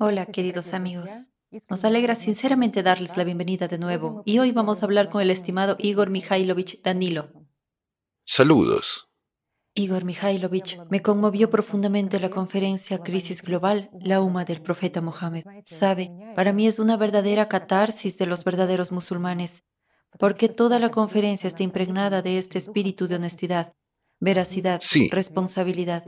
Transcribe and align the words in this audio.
Hola, 0.00 0.26
queridos 0.26 0.74
amigos. 0.74 1.30
Nos 1.68 1.84
alegra 1.84 2.14
sinceramente 2.14 2.84
darles 2.84 3.16
la 3.16 3.24
bienvenida 3.24 3.66
de 3.66 3.78
nuevo 3.78 4.22
y 4.24 4.38
hoy 4.38 4.52
vamos 4.52 4.80
a 4.80 4.86
hablar 4.86 5.10
con 5.10 5.22
el 5.22 5.30
estimado 5.32 5.76
Igor 5.80 6.10
Mikhailovich 6.10 6.80
Danilo. 6.82 7.32
Saludos. 8.24 9.08
Igor 9.74 10.04
Mikhailovich, 10.04 10.78
me 10.88 11.02
conmovió 11.02 11.50
profundamente 11.50 12.20
la 12.20 12.30
conferencia 12.30 12.98
Crisis 12.98 13.42
Global, 13.42 13.90
la 14.00 14.20
UMA 14.20 14.44
del 14.44 14.62
profeta 14.62 15.00
Mohammed. 15.00 15.44
Sabe, 15.64 16.12
para 16.36 16.52
mí 16.52 16.68
es 16.68 16.78
una 16.78 16.96
verdadera 16.96 17.48
catarsis 17.48 18.18
de 18.18 18.26
los 18.26 18.44
verdaderos 18.44 18.92
musulmanes, 18.92 19.64
porque 20.18 20.48
toda 20.48 20.78
la 20.78 20.92
conferencia 20.92 21.48
está 21.48 21.64
impregnada 21.64 22.22
de 22.22 22.38
este 22.38 22.58
espíritu 22.58 23.08
de 23.08 23.16
honestidad, 23.16 23.74
veracidad, 24.20 24.80
Sí. 24.80 25.08
responsabilidad 25.10 26.04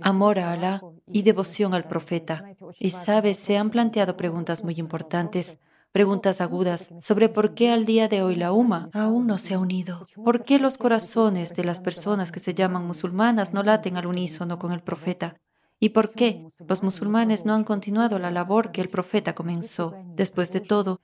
amor 0.00 0.38
a 0.38 0.52
Alá 0.52 0.82
y 1.06 1.22
devoción 1.22 1.74
al 1.74 1.86
profeta. 1.86 2.44
Y 2.78 2.90
sabes, 2.90 3.38
se 3.38 3.56
han 3.56 3.70
planteado 3.70 4.16
preguntas 4.16 4.64
muy 4.64 4.74
importantes, 4.76 5.58
preguntas 5.92 6.40
agudas 6.40 6.90
sobre 7.00 7.28
por 7.28 7.54
qué 7.54 7.70
al 7.70 7.84
día 7.84 8.08
de 8.08 8.22
hoy 8.22 8.34
la 8.34 8.52
UMA 8.52 8.88
aún 8.92 9.26
no 9.26 9.38
se 9.38 9.54
ha 9.54 9.58
unido. 9.58 10.06
¿Por 10.24 10.44
qué 10.44 10.58
los 10.58 10.76
corazones 10.78 11.54
de 11.54 11.64
las 11.64 11.80
personas 11.80 12.32
que 12.32 12.40
se 12.40 12.54
llaman 12.54 12.86
musulmanas 12.86 13.52
no 13.52 13.62
laten 13.62 13.96
al 13.96 14.06
unísono 14.06 14.58
con 14.58 14.72
el 14.72 14.82
profeta? 14.82 15.36
¿Y 15.78 15.90
por 15.90 16.12
qué 16.12 16.46
los 16.66 16.82
musulmanes 16.82 17.44
no 17.44 17.54
han 17.54 17.64
continuado 17.64 18.18
la 18.18 18.30
labor 18.30 18.72
que 18.72 18.80
el 18.80 18.88
profeta 18.88 19.34
comenzó? 19.34 19.94
Después 20.14 20.52
de 20.52 20.60
todo, 20.60 21.00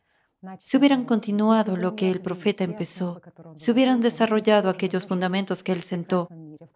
si 0.58 0.78
hubieran 0.78 1.04
continuado 1.04 1.76
lo 1.76 1.94
que 1.96 2.10
el 2.10 2.20
profeta 2.20 2.64
empezó, 2.64 3.20
si 3.56 3.70
hubieran 3.70 4.00
desarrollado 4.00 4.70
aquellos 4.70 5.06
fundamentos 5.06 5.62
que 5.62 5.72
él 5.72 5.82
sentó, 5.82 6.28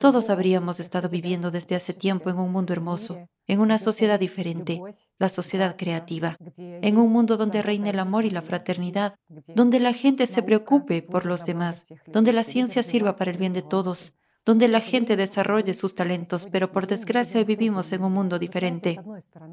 todos 0.04 0.28
habríamos 0.28 0.80
estado 0.80 1.08
viviendo 1.08 1.50
desde 1.50 1.76
hace 1.76 1.94
tiempo 1.94 2.28
en 2.28 2.38
un 2.38 2.52
mundo 2.52 2.74
hermoso, 2.74 3.26
en 3.46 3.58
una 3.58 3.78
sociedad 3.78 4.20
diferente, 4.20 4.82
la 5.18 5.30
sociedad 5.30 5.76
creativa, 5.78 6.36
en 6.58 6.98
un 6.98 7.10
mundo 7.10 7.38
donde 7.38 7.62
reina 7.62 7.88
el 7.88 7.98
amor 7.98 8.26
y 8.26 8.30
la 8.30 8.42
fraternidad, 8.42 9.14
donde 9.54 9.80
la 9.80 9.94
gente 9.94 10.26
se 10.26 10.42
preocupe 10.42 11.00
por 11.00 11.24
los 11.24 11.46
demás, 11.46 11.86
donde 12.06 12.34
la 12.34 12.44
ciencia 12.44 12.82
sirva 12.82 13.16
para 13.16 13.30
el 13.30 13.38
bien 13.38 13.54
de 13.54 13.62
todos, 13.62 14.12
donde 14.44 14.68
la 14.68 14.80
gente 14.80 15.16
desarrolle 15.16 15.72
sus 15.72 15.94
talentos, 15.94 16.48
pero 16.52 16.70
por 16.70 16.86
desgracia 16.86 17.40
hoy 17.40 17.46
vivimos 17.46 17.90
en 17.92 18.04
un 18.04 18.12
mundo 18.12 18.38
diferente. 18.38 19.00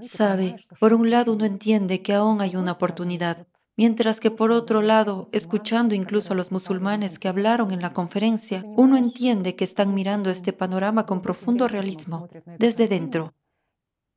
Sabe, 0.01 0.57
por 0.81 0.93
un 0.93 1.09
lado 1.09 1.31
uno 1.31 1.45
entiende 1.45 2.01
que 2.01 2.13
aún 2.13 2.41
hay 2.41 2.57
una 2.57 2.73
oportunidad, 2.73 3.47
Mientras 3.83 4.19
que 4.19 4.29
por 4.29 4.51
otro 4.51 4.83
lado, 4.83 5.27
escuchando 5.31 5.95
incluso 5.95 6.33
a 6.33 6.35
los 6.35 6.51
musulmanes 6.51 7.17
que 7.17 7.27
hablaron 7.27 7.71
en 7.71 7.81
la 7.81 7.93
conferencia, 7.93 8.63
uno 8.77 8.95
entiende 8.95 9.55
que 9.55 9.63
están 9.63 9.95
mirando 9.95 10.29
este 10.29 10.53
panorama 10.53 11.07
con 11.07 11.23
profundo 11.23 11.67
realismo, 11.67 12.29
desde 12.59 12.87
dentro. 12.87 13.33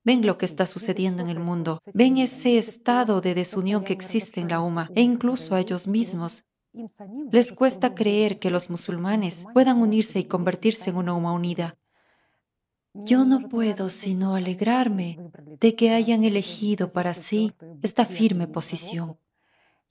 Ven 0.04 0.26
lo 0.26 0.36
que 0.36 0.44
está 0.44 0.66
sucediendo 0.66 1.22
en 1.22 1.30
el 1.30 1.40
mundo, 1.40 1.80
ven 1.94 2.18
ese 2.18 2.58
estado 2.58 3.22
de 3.22 3.34
desunión 3.34 3.84
que 3.84 3.94
existe 3.94 4.38
en 4.42 4.48
la 4.48 4.60
UMA 4.60 4.90
e 4.94 5.00
incluso 5.00 5.54
a 5.54 5.60
ellos 5.60 5.86
mismos. 5.86 6.44
Les 7.32 7.50
cuesta 7.50 7.94
creer 7.94 8.38
que 8.38 8.50
los 8.50 8.68
musulmanes 8.68 9.46
puedan 9.54 9.78
unirse 9.78 10.20
y 10.20 10.24
convertirse 10.24 10.90
en 10.90 10.96
una 10.96 11.14
UMA 11.14 11.32
unida. 11.32 11.78
Yo 12.92 13.24
no 13.24 13.48
puedo 13.48 13.88
sino 13.88 14.34
alegrarme 14.34 15.18
de 15.58 15.74
que 15.74 15.94
hayan 15.94 16.22
elegido 16.22 16.92
para 16.92 17.14
sí 17.14 17.54
esta 17.80 18.04
firme 18.04 18.46
posición 18.46 19.16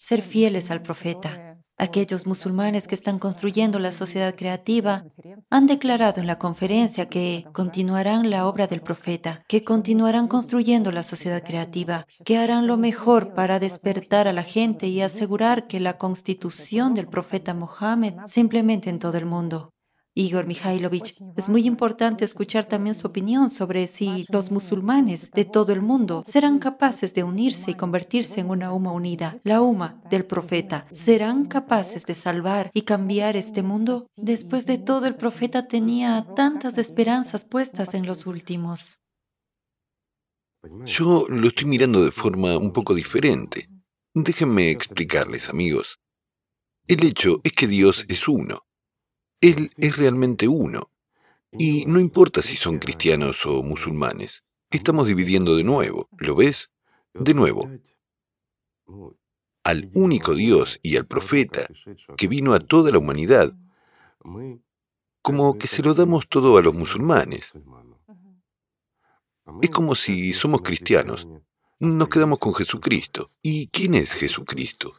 ser 0.03 0.21
fieles 0.21 0.69
al 0.69 0.81
profeta. 0.81 1.57
Aquellos 1.77 2.27
musulmanes 2.27 2.89
que 2.89 2.95
están 2.95 3.19
construyendo 3.19 3.79
la 3.79 3.93
sociedad 3.93 4.35
creativa 4.35 5.05
han 5.49 5.65
declarado 5.65 6.19
en 6.19 6.27
la 6.27 6.37
conferencia 6.37 7.07
que 7.07 7.45
continuarán 7.53 8.29
la 8.29 8.45
obra 8.45 8.67
del 8.67 8.81
profeta, 8.81 9.43
que 9.47 9.63
continuarán 9.63 10.27
construyendo 10.27 10.91
la 10.91 11.03
sociedad 11.03 11.41
creativa, 11.41 12.05
que 12.25 12.37
harán 12.37 12.67
lo 12.67 12.75
mejor 12.75 13.33
para 13.33 13.59
despertar 13.59 14.27
a 14.27 14.33
la 14.33 14.43
gente 14.43 14.87
y 14.87 14.99
asegurar 14.99 15.67
que 15.67 15.79
la 15.79 15.97
constitución 15.97 16.93
del 16.93 17.07
profeta 17.07 17.53
Mohammed 17.53 18.15
se 18.25 18.41
implemente 18.41 18.89
en 18.89 18.99
todo 18.99 19.17
el 19.17 19.25
mundo. 19.25 19.72
Igor 20.15 20.45
Mikhailovich, 20.45 21.15
es 21.35 21.49
muy 21.49 21.65
importante 21.65 22.23
escuchar 22.23 22.65
también 22.65 22.93
su 22.93 23.07
opinión 23.07 23.49
sobre 23.49 23.87
si 23.87 24.27
los 24.29 24.51
musulmanes 24.51 25.31
de 25.31 25.43
todo 25.43 25.73
el 25.73 25.81
mundo 25.81 26.23
serán 26.27 26.59
capaces 26.59 27.15
de 27.15 27.23
unirse 27.23 27.71
y 27.71 27.73
convertirse 27.73 28.39
en 28.39 28.51
una 28.51 28.71
UMA 28.71 28.91
unida, 28.91 29.39
la 29.43 29.61
UMA 29.61 30.01
del 30.11 30.25
profeta. 30.25 30.85
¿Serán 30.91 31.45
capaces 31.45 32.05
de 32.05 32.13
salvar 32.13 32.69
y 32.75 32.83
cambiar 32.83 33.35
este 33.35 33.63
mundo? 33.63 34.07
Después 34.15 34.67
de 34.67 34.77
todo, 34.77 35.07
el 35.07 35.15
profeta 35.15 35.67
tenía 35.67 36.23
tantas 36.35 36.77
esperanzas 36.77 37.43
puestas 37.43 37.95
en 37.95 38.05
los 38.05 38.27
últimos. 38.27 38.99
Yo 40.85 41.25
lo 41.27 41.47
estoy 41.47 41.65
mirando 41.65 42.05
de 42.05 42.11
forma 42.11 42.57
un 42.57 42.71
poco 42.71 42.93
diferente. 42.93 43.67
Déjenme 44.13 44.69
explicarles, 44.69 45.49
amigos. 45.49 45.99
El 46.87 47.03
hecho 47.03 47.41
es 47.43 47.53
que 47.53 47.67
Dios 47.67 48.05
es 48.07 48.27
uno. 48.27 48.61
Él 49.43 49.71
es 49.75 49.97
realmente 49.97 50.47
uno. 50.47 50.89
Y 51.51 51.85
no 51.85 51.99
importa 51.99 52.41
si 52.41 52.55
son 52.55 52.77
cristianos 52.77 53.45
o 53.45 53.61
musulmanes. 53.61 54.45
Estamos 54.71 55.05
dividiendo 55.05 55.57
de 55.57 55.65
nuevo. 55.65 56.07
¿Lo 56.17 56.33
ves? 56.35 56.71
De 57.13 57.33
nuevo. 57.33 57.69
Al 59.65 59.91
único 59.93 60.33
Dios 60.33 60.79
y 60.81 60.95
al 60.95 61.05
profeta 61.05 61.67
que 62.15 62.27
vino 62.29 62.53
a 62.53 62.59
toda 62.59 62.89
la 62.89 62.99
humanidad, 62.99 63.53
como 65.21 65.57
que 65.57 65.67
se 65.67 65.83
lo 65.83 65.93
damos 65.93 66.29
todo 66.29 66.57
a 66.57 66.61
los 66.61 66.73
musulmanes. 66.73 67.53
Es 69.61 69.69
como 69.71 69.93
si 69.93 70.31
somos 70.31 70.61
cristianos. 70.61 71.27
Nos 71.79 72.07
quedamos 72.07 72.39
con 72.39 72.53
Jesucristo. 72.53 73.29
¿Y 73.41 73.67
quién 73.67 73.95
es 73.95 74.13
Jesucristo? 74.13 74.93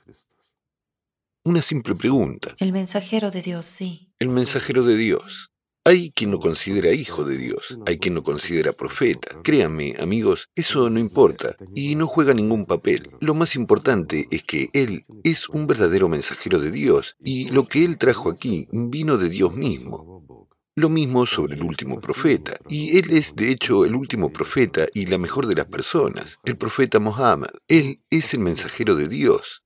Una 1.46 1.60
simple 1.60 1.94
pregunta. 1.94 2.54
El 2.58 2.72
mensajero 2.72 3.30
de 3.30 3.42
Dios, 3.42 3.66
sí. 3.66 4.08
El 4.18 4.30
mensajero 4.30 4.82
de 4.82 4.96
Dios. 4.96 5.50
Hay 5.84 6.10
quien 6.10 6.30
lo 6.30 6.40
considera 6.40 6.94
hijo 6.94 7.22
de 7.24 7.36
Dios, 7.36 7.76
hay 7.84 7.98
quien 7.98 8.14
lo 8.14 8.22
considera 8.22 8.72
profeta. 8.72 9.36
Créanme, 9.42 9.94
amigos, 10.00 10.48
eso 10.54 10.88
no 10.88 10.98
importa 10.98 11.54
y 11.74 11.96
no 11.96 12.06
juega 12.06 12.32
ningún 12.32 12.64
papel. 12.64 13.10
Lo 13.20 13.34
más 13.34 13.56
importante 13.56 14.26
es 14.30 14.42
que 14.42 14.70
Él 14.72 15.04
es 15.22 15.50
un 15.50 15.66
verdadero 15.66 16.08
mensajero 16.08 16.58
de 16.58 16.70
Dios 16.70 17.14
y 17.22 17.50
lo 17.50 17.66
que 17.66 17.84
Él 17.84 17.98
trajo 17.98 18.30
aquí 18.30 18.66
vino 18.72 19.18
de 19.18 19.28
Dios 19.28 19.54
mismo. 19.54 20.48
Lo 20.76 20.88
mismo 20.88 21.26
sobre 21.26 21.56
el 21.56 21.62
último 21.62 22.00
profeta. 22.00 22.56
Y 22.70 22.96
Él 22.96 23.10
es, 23.10 23.36
de 23.36 23.50
hecho, 23.50 23.84
el 23.84 23.94
último 23.94 24.32
profeta 24.32 24.86
y 24.94 25.04
la 25.04 25.18
mejor 25.18 25.46
de 25.46 25.56
las 25.56 25.66
personas, 25.66 26.38
el 26.44 26.56
profeta 26.56 27.00
Mohammed. 27.00 27.50
Él 27.68 28.00
es 28.08 28.32
el 28.32 28.40
mensajero 28.40 28.94
de 28.94 29.08
Dios. 29.08 29.63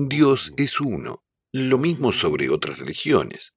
Dios 0.00 0.52
es 0.56 0.80
uno. 0.80 1.24
Lo 1.50 1.76
mismo 1.76 2.12
sobre 2.12 2.48
otras 2.50 2.78
religiones. 2.78 3.52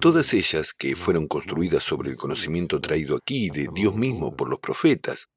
Todas 0.00 0.32
ellas 0.32 0.72
que 0.72 0.96
fueron 0.96 1.28
construidas 1.28 1.82
sobre 1.82 2.10
el 2.10 2.16
conocimiento 2.16 2.80
traído 2.80 3.16
aquí 3.16 3.50
de 3.50 3.68
Dios 3.74 3.94
mismo 3.94 4.34
por 4.34 4.48
los 4.48 4.58
profetas, 4.58 5.28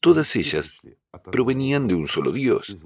todas 0.00 0.34
ellas 0.34 0.76
provenían 1.30 1.86
de 1.86 1.94
un 1.94 2.08
solo 2.08 2.32
Dios. 2.32 2.84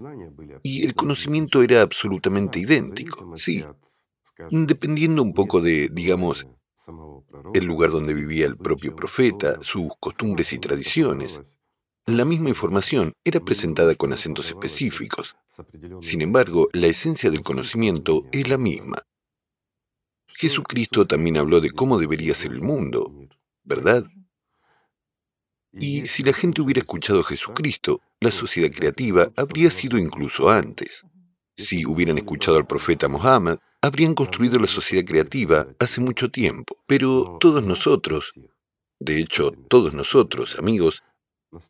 Y 0.62 0.84
el 0.84 0.94
conocimiento 0.94 1.62
era 1.62 1.80
absolutamente 1.80 2.58
idéntico, 2.58 3.34
sí, 3.38 3.64
dependiendo 4.50 5.22
un 5.22 5.32
poco 5.32 5.62
de, 5.62 5.88
digamos, 5.90 6.46
el 7.54 7.64
lugar 7.64 7.92
donde 7.92 8.12
vivía 8.12 8.44
el 8.44 8.58
propio 8.58 8.94
profeta, 8.94 9.58
sus 9.62 9.88
costumbres 9.98 10.52
y 10.52 10.58
tradiciones. 10.58 11.59
La 12.10 12.24
misma 12.24 12.48
información 12.48 13.12
era 13.22 13.38
presentada 13.38 13.94
con 13.94 14.12
acentos 14.12 14.48
específicos. 14.48 15.36
Sin 16.00 16.22
embargo, 16.22 16.68
la 16.72 16.88
esencia 16.88 17.30
del 17.30 17.42
conocimiento 17.42 18.26
es 18.32 18.48
la 18.48 18.58
misma. 18.58 19.06
Jesucristo 20.26 21.06
también 21.06 21.36
habló 21.36 21.60
de 21.60 21.70
cómo 21.70 22.00
debería 22.00 22.34
ser 22.34 22.50
el 22.50 22.62
mundo, 22.62 23.14
¿verdad? 23.62 24.04
Y 25.72 26.06
si 26.06 26.24
la 26.24 26.32
gente 26.32 26.60
hubiera 26.60 26.80
escuchado 26.80 27.20
a 27.20 27.24
Jesucristo, 27.24 28.00
la 28.18 28.32
sociedad 28.32 28.74
creativa 28.74 29.30
habría 29.36 29.70
sido 29.70 29.96
incluso 29.96 30.50
antes. 30.50 31.06
Si 31.56 31.86
hubieran 31.86 32.18
escuchado 32.18 32.56
al 32.56 32.66
profeta 32.66 33.06
Mohammed, 33.06 33.58
habrían 33.82 34.14
construido 34.14 34.58
la 34.58 34.66
sociedad 34.66 35.04
creativa 35.04 35.68
hace 35.78 36.00
mucho 36.00 36.28
tiempo. 36.28 36.74
Pero 36.88 37.36
todos 37.38 37.64
nosotros, 37.64 38.32
de 38.98 39.20
hecho, 39.20 39.52
todos 39.68 39.94
nosotros, 39.94 40.56
amigos, 40.58 41.04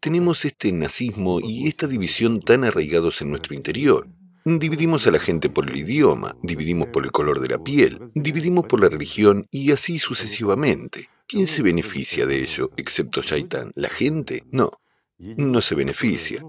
tenemos 0.01 0.45
este 0.45 0.73
nazismo 0.73 1.41
y 1.41 1.69
esta 1.69 1.87
división 1.87 2.41
tan 2.41 2.65
arraigados 2.65 3.23
en 3.23 3.31
nuestro 3.31 3.55
interior. 3.55 4.09
Dividimos 4.45 5.07
a 5.07 5.11
la 5.11 5.19
gente 5.19 5.51
por 5.51 5.71
el 5.71 5.77
idioma, 5.77 6.37
dividimos 6.43 6.89
por 6.89 7.05
el 7.05 7.13
color 7.13 7.41
de 7.41 7.49
la 7.49 7.63
piel, 7.63 8.01
dividimos 8.15 8.67
por 8.67 8.81
la 8.81 8.89
religión 8.89 9.47
y 9.51 9.71
así 9.71 9.99
sucesivamente. 9.99 11.09
¿Quién 11.27 11.47
se 11.47 11.63
beneficia 11.63 12.27
de 12.27 12.43
ello, 12.43 12.71
excepto 12.77 13.23
Shaitan? 13.23 13.73
¿La 13.75 13.89
gente? 13.89 14.45
No, 14.51 14.71
no 15.19 15.61
se 15.61 15.75
beneficia. 15.75 16.43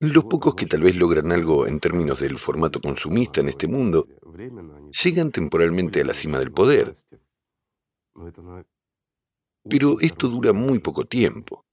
Los 0.00 0.24
pocos 0.24 0.54
que 0.54 0.66
tal 0.66 0.82
vez 0.82 0.96
logran 0.96 1.30
algo 1.30 1.66
en 1.66 1.78
términos 1.78 2.20
del 2.20 2.38
formato 2.38 2.80
consumista 2.80 3.40
en 3.40 3.50
este 3.50 3.68
mundo, 3.68 4.08
llegan 5.02 5.30
temporalmente 5.30 6.00
a 6.00 6.04
la 6.04 6.14
cima 6.14 6.38
del 6.38 6.52
poder. 6.52 6.94
Pero 9.68 10.00
esto 10.00 10.28
dura 10.28 10.52
muy 10.52 10.78
poco 10.80 11.04
tiempo. 11.04 11.64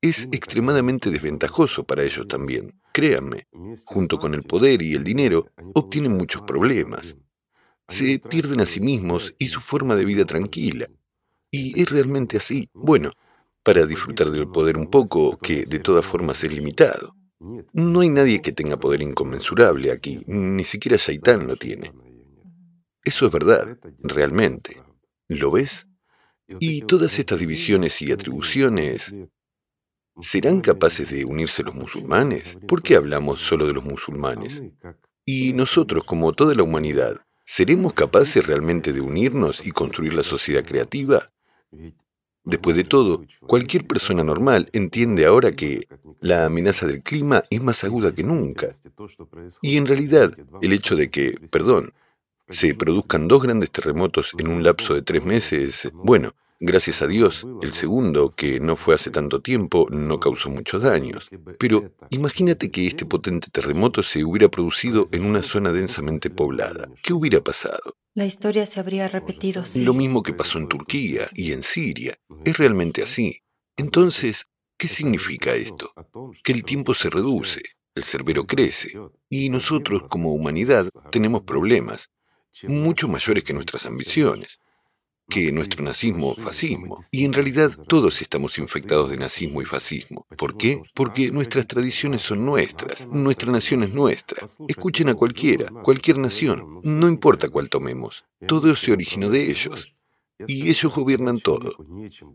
Es 0.00 0.28
extremadamente 0.32 1.10
desventajoso 1.10 1.84
para 1.84 2.02
ellos 2.02 2.26
también. 2.28 2.80
Créanme, 2.92 3.46
junto 3.84 4.18
con 4.18 4.34
el 4.34 4.42
poder 4.42 4.82
y 4.82 4.94
el 4.94 5.04
dinero, 5.04 5.46
obtienen 5.74 6.16
muchos 6.16 6.42
problemas. 6.42 7.16
Se 7.88 8.18
pierden 8.18 8.60
a 8.60 8.66
sí 8.66 8.80
mismos 8.80 9.34
y 9.38 9.48
su 9.48 9.60
forma 9.60 9.94
de 9.96 10.04
vida 10.04 10.24
tranquila. 10.24 10.88
Y 11.50 11.80
es 11.80 11.90
realmente 11.90 12.36
así. 12.36 12.68
Bueno, 12.72 13.12
para 13.62 13.86
disfrutar 13.86 14.30
del 14.30 14.48
poder 14.48 14.76
un 14.76 14.88
poco, 14.88 15.36
que 15.38 15.64
de 15.64 15.78
todas 15.78 16.04
formas 16.04 16.42
es 16.44 16.52
limitado. 16.52 17.14
No 17.72 18.00
hay 18.00 18.10
nadie 18.10 18.42
que 18.42 18.52
tenga 18.52 18.78
poder 18.78 19.02
inconmensurable 19.02 19.90
aquí, 19.90 20.22
ni 20.26 20.64
siquiera 20.64 20.98
Shaitán 20.98 21.46
lo 21.46 21.56
tiene. 21.56 21.92
Eso 23.02 23.26
es 23.26 23.32
verdad, 23.32 23.78
realmente. 23.98 24.82
¿Lo 25.28 25.50
ves? 25.50 25.86
Y 26.58 26.82
todas 26.82 27.18
estas 27.18 27.38
divisiones 27.38 28.02
y 28.02 28.12
atribuciones, 28.12 29.14
¿serán 30.22 30.60
capaces 30.60 31.10
de 31.10 31.24
unirse 31.24 31.62
los 31.62 31.74
musulmanes? 31.74 32.58
¿Por 32.66 32.82
qué 32.82 32.96
hablamos 32.96 33.40
solo 33.40 33.66
de 33.66 33.72
los 33.72 33.84
musulmanes? 33.84 34.62
Y 35.24 35.52
nosotros, 35.52 36.04
como 36.04 36.32
toda 36.32 36.54
la 36.54 36.62
humanidad, 36.62 37.20
¿seremos 37.44 37.92
capaces 37.92 38.46
realmente 38.46 38.92
de 38.92 39.00
unirnos 39.00 39.66
y 39.66 39.70
construir 39.70 40.14
la 40.14 40.22
sociedad 40.22 40.64
creativa? 40.64 41.30
Después 42.44 42.74
de 42.74 42.84
todo, 42.84 43.24
cualquier 43.46 43.86
persona 43.86 44.24
normal 44.24 44.70
entiende 44.72 45.26
ahora 45.26 45.52
que 45.52 45.86
la 46.20 46.46
amenaza 46.46 46.86
del 46.86 47.02
clima 47.02 47.42
es 47.50 47.62
más 47.62 47.84
aguda 47.84 48.14
que 48.14 48.22
nunca. 48.22 48.72
Y 49.60 49.76
en 49.76 49.86
realidad, 49.86 50.32
el 50.62 50.72
hecho 50.72 50.96
de 50.96 51.10
que, 51.10 51.38
perdón, 51.50 51.92
se 52.48 52.74
produzcan 52.74 53.28
dos 53.28 53.42
grandes 53.42 53.70
terremotos 53.70 54.32
en 54.38 54.48
un 54.48 54.62
lapso 54.62 54.94
de 54.94 55.02
tres 55.02 55.24
meses, 55.24 55.90
bueno, 55.92 56.34
gracias 56.60 57.00
a 57.00 57.06
Dios, 57.06 57.46
el 57.62 57.72
segundo, 57.72 58.30
que 58.30 58.60
no 58.60 58.76
fue 58.76 58.94
hace 58.94 59.10
tanto 59.10 59.40
tiempo, 59.40 59.88
no 59.90 60.20
causó 60.20 60.50
muchos 60.50 60.82
daños. 60.82 61.28
Pero 61.58 61.92
imagínate 62.10 62.70
que 62.70 62.86
este 62.86 63.06
potente 63.06 63.48
terremoto 63.50 64.02
se 64.02 64.24
hubiera 64.24 64.48
producido 64.48 65.08
en 65.12 65.24
una 65.24 65.42
zona 65.42 65.72
densamente 65.72 66.30
poblada. 66.30 66.88
¿Qué 67.02 67.14
hubiera 67.14 67.42
pasado? 67.42 67.96
La 68.14 68.26
historia 68.26 68.66
se 68.66 68.78
habría 68.78 69.08
repetido, 69.08 69.64
sí. 69.64 69.82
Lo 69.82 69.94
mismo 69.94 70.22
que 70.22 70.34
pasó 70.34 70.58
en 70.58 70.68
Turquía 70.68 71.28
y 71.32 71.52
en 71.52 71.62
Siria. 71.62 72.16
Es 72.44 72.58
realmente 72.58 73.02
así. 73.02 73.40
Entonces, 73.76 74.46
¿qué 74.76 74.88
significa 74.88 75.54
esto? 75.54 75.92
Que 76.44 76.52
el 76.52 76.64
tiempo 76.64 76.92
se 76.94 77.08
reduce, 77.08 77.62
el 77.94 78.04
cerbero 78.04 78.46
crece, 78.46 78.92
y 79.28 79.48
nosotros 79.48 80.02
como 80.08 80.34
humanidad 80.34 80.88
tenemos 81.10 81.42
problemas 81.42 82.10
mucho 82.64 83.08
mayores 83.08 83.44
que 83.44 83.52
nuestras 83.52 83.86
ambiciones 83.86 84.59
que 85.30 85.50
nuestro 85.52 85.82
nazismo 85.82 86.32
o 86.32 86.34
fascismo. 86.34 87.02
Y 87.10 87.24
en 87.24 87.32
realidad 87.32 87.70
todos 87.88 88.20
estamos 88.20 88.58
infectados 88.58 89.08
de 89.08 89.16
nazismo 89.16 89.62
y 89.62 89.64
fascismo. 89.64 90.26
¿Por 90.36 90.58
qué? 90.58 90.82
Porque 90.94 91.30
nuestras 91.30 91.66
tradiciones 91.66 92.20
son 92.20 92.44
nuestras, 92.44 93.06
nuestra 93.06 93.50
nación 93.50 93.82
es 93.84 93.94
nuestra. 93.94 94.46
Escuchen 94.68 95.08
a 95.08 95.14
cualquiera, 95.14 95.70
cualquier 95.82 96.18
nación, 96.18 96.80
no 96.82 97.08
importa 97.08 97.48
cuál 97.48 97.70
tomemos. 97.70 98.24
Todo 98.46 98.76
se 98.76 98.92
originó 98.92 99.30
de 99.30 99.50
ellos. 99.50 99.94
Y 100.46 100.68
ellos 100.68 100.94
gobiernan 100.94 101.38
todo. 101.38 101.70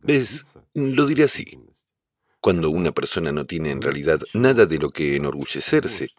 ¿Ves? 0.02 0.58
Lo 0.74 1.06
diré 1.06 1.26
así. 1.26 1.46
Cuando 2.40 2.70
una 2.70 2.92
persona 2.92 3.32
no 3.32 3.46
tiene 3.46 3.72
en 3.72 3.82
realidad 3.82 4.22
nada 4.34 4.66
de 4.66 4.78
lo 4.78 4.90
que 4.90 5.16
enorgullecerse, 5.16 6.10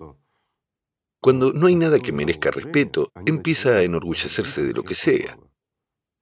cuando 1.21 1.53
no 1.53 1.67
hay 1.67 1.75
nada 1.75 1.99
que 1.99 2.13
merezca 2.13 2.51
respeto, 2.51 3.11
empieza 3.25 3.71
a 3.71 3.83
enorgullecerse 3.83 4.65
de 4.65 4.73
lo 4.73 4.83
que 4.83 4.95
sea. 4.95 5.39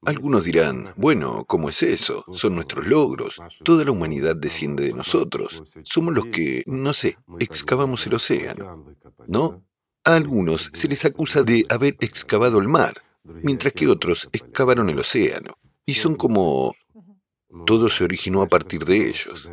Algunos 0.07 0.45
dirán, 0.45 0.93
bueno, 0.97 1.45
¿cómo 1.47 1.69
es 1.71 1.83
eso? 1.83 2.25
Son 2.33 2.55
nuestros 2.55 2.87
logros. 2.87 3.41
Toda 3.63 3.85
la 3.85 3.91
humanidad 3.93 4.37
desciende 4.37 4.85
de 4.85 4.93
nosotros. 4.93 5.63
Somos 5.83 6.15
los 6.15 6.27
que, 6.27 6.63
no 6.67 6.93
sé, 6.93 7.17
excavamos 7.39 8.07
el 8.07 8.15
océano. 8.15 8.85
¿No? 9.27 9.63
A 10.05 10.17
algunos 10.17 10.71
se 10.75 10.89
les 10.89 11.05
acusa 11.05 11.43
de 11.43 11.65
haber 11.71 11.97
excavado 12.01 12.59
el 12.59 12.69
mar, 12.69 12.95
mientras 13.25 13.73
que 13.73 13.89
otros 13.89 14.29
excavaron 14.33 14.91
el 14.91 14.99
océano. 14.99 15.55
Y 15.87 15.95
son 15.95 16.17
como... 16.17 16.75
Todo 17.67 17.89
se 17.89 18.03
originó 18.03 18.43
a 18.43 18.49
partir 18.49 18.85
de 18.85 19.09
ellos. 19.09 19.49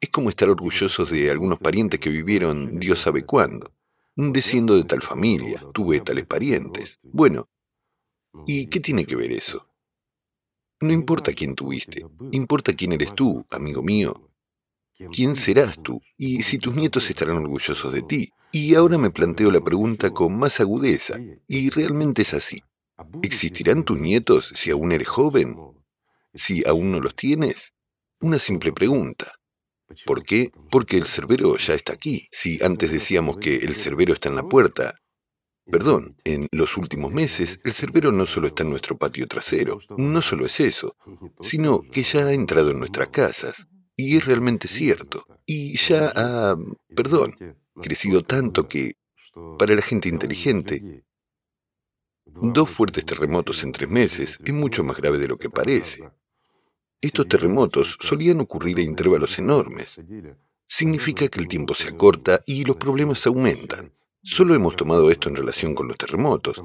Es 0.00 0.08
como 0.08 0.30
estar 0.30 0.48
orgullosos 0.48 1.10
de 1.10 1.30
algunos 1.30 1.58
parientes 1.58 2.00
que 2.00 2.08
vivieron 2.08 2.80
Dios 2.80 3.00
sabe 3.00 3.26
cuándo. 3.26 3.70
Desciendo 4.16 4.74
de 4.74 4.84
tal 4.84 5.02
familia, 5.02 5.62
tuve 5.74 6.00
tales 6.00 6.24
parientes. 6.24 6.98
Bueno, 7.02 7.50
¿y 8.46 8.66
qué 8.68 8.80
tiene 8.80 9.04
que 9.04 9.16
ver 9.16 9.30
eso? 9.32 9.68
No 10.80 10.92
importa 10.92 11.32
quién 11.32 11.54
tuviste, 11.54 12.04
importa 12.32 12.74
quién 12.74 12.92
eres 12.92 13.14
tú, 13.14 13.46
amigo 13.50 13.82
mío. 13.82 14.30
¿Quién 15.12 15.36
serás 15.36 15.82
tú? 15.82 16.00
Y 16.16 16.42
si 16.42 16.58
tus 16.58 16.74
nietos 16.74 17.08
estarán 17.08 17.38
orgullosos 17.38 17.92
de 17.92 18.02
ti. 18.02 18.30
Y 18.52 18.74
ahora 18.74 18.96
me 18.96 19.10
planteo 19.10 19.50
la 19.50 19.60
pregunta 19.60 20.10
con 20.10 20.38
más 20.38 20.60
agudeza, 20.60 21.18
y 21.46 21.70
realmente 21.70 22.22
es 22.22 22.34
así. 22.34 22.60
¿Existirán 23.22 23.82
tus 23.82 23.98
nietos 23.98 24.52
si 24.54 24.70
aún 24.70 24.92
eres 24.92 25.08
joven? 25.08 25.56
¿Si 26.32 26.66
aún 26.66 26.92
no 26.92 27.00
los 27.00 27.14
tienes? 27.14 27.74
Una 28.20 28.38
simple 28.38 28.72
pregunta. 28.72 29.34
¿Por 30.04 30.24
qué? 30.24 30.50
Porque 30.70 30.96
el 30.96 31.06
cerbero 31.06 31.56
ya 31.58 31.74
está 31.74 31.92
aquí. 31.92 32.28
Si 32.32 32.62
antes 32.62 32.90
decíamos 32.90 33.36
que 33.36 33.56
el 33.56 33.74
cerbero 33.74 34.14
está 34.14 34.28
en 34.28 34.36
la 34.36 34.42
puerta, 34.42 34.98
Perdón, 35.70 36.16
en 36.24 36.46
los 36.52 36.76
últimos 36.76 37.12
meses 37.12 37.58
el 37.64 37.72
cerbero 37.72 38.12
no 38.12 38.24
solo 38.24 38.46
está 38.48 38.62
en 38.62 38.70
nuestro 38.70 38.96
patio 38.96 39.26
trasero, 39.26 39.80
no 39.96 40.22
solo 40.22 40.46
es 40.46 40.60
eso, 40.60 40.96
sino 41.40 41.82
que 41.82 42.04
ya 42.04 42.26
ha 42.26 42.32
entrado 42.32 42.70
en 42.70 42.78
nuestras 42.78 43.08
casas. 43.08 43.66
Y 43.96 44.16
es 44.16 44.24
realmente 44.24 44.68
cierto. 44.68 45.26
Y 45.46 45.76
ya 45.76 46.12
ha, 46.14 46.56
perdón, 46.94 47.34
crecido 47.80 48.22
tanto 48.22 48.68
que, 48.68 48.96
para 49.58 49.74
la 49.74 49.82
gente 49.82 50.08
inteligente, 50.08 51.04
dos 52.26 52.70
fuertes 52.70 53.04
terremotos 53.04 53.64
en 53.64 53.72
tres 53.72 53.88
meses 53.88 54.38
es 54.44 54.52
mucho 54.52 54.84
más 54.84 54.98
grave 54.98 55.18
de 55.18 55.28
lo 55.28 55.38
que 55.38 55.50
parece. 55.50 56.08
Estos 57.00 57.26
terremotos 57.26 57.98
solían 58.00 58.40
ocurrir 58.40 58.78
a 58.78 58.82
intervalos 58.82 59.38
enormes. 59.38 59.98
Significa 60.66 61.28
que 61.28 61.40
el 61.40 61.48
tiempo 61.48 61.74
se 61.74 61.88
acorta 61.88 62.42
y 62.46 62.64
los 62.64 62.76
problemas 62.76 63.26
aumentan. 63.26 63.90
Solo 64.26 64.56
hemos 64.56 64.74
tomado 64.74 65.08
esto 65.08 65.28
en 65.28 65.36
relación 65.36 65.72
con 65.72 65.86
los 65.86 65.96
terremotos. 65.96 66.60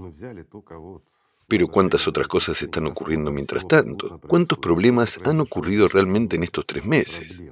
Pero 1.47 1.67
¿cuántas 1.67 2.07
otras 2.07 2.27
cosas 2.27 2.59
están 2.59 2.87
ocurriendo 2.87 3.31
mientras 3.31 3.67
tanto? 3.67 4.19
¿Cuántos 4.27 4.57
problemas 4.57 5.19
han 5.23 5.41
ocurrido 5.41 5.87
realmente 5.87 6.37
en 6.37 6.43
estos 6.43 6.65
tres 6.65 6.85
meses? 6.85 7.43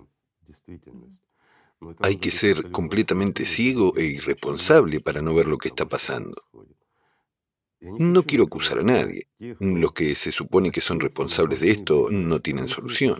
Hay 2.00 2.16
que 2.16 2.32
ser 2.32 2.72
completamente 2.72 3.46
ciego 3.46 3.96
e 3.98 4.06
irresponsable 4.06 5.00
para 5.00 5.22
no 5.22 5.36
ver 5.36 5.48
lo 5.48 5.60
que 5.60 5.68
está 5.68 5.88
pasando. 5.88 6.42
No 7.82 8.24
quiero 8.24 8.46
acusar 8.46 8.80
a 8.80 8.84
nadie. 8.84 9.28
Los 9.60 9.94
que 9.94 10.16
se 10.16 10.32
supone 10.32 10.72
que 10.72 10.82
son 10.82 11.00
responsables 11.00 11.60
de 11.60 11.70
esto 11.70 12.08
no 12.10 12.42
tienen 12.42 12.68
solución. 12.68 13.20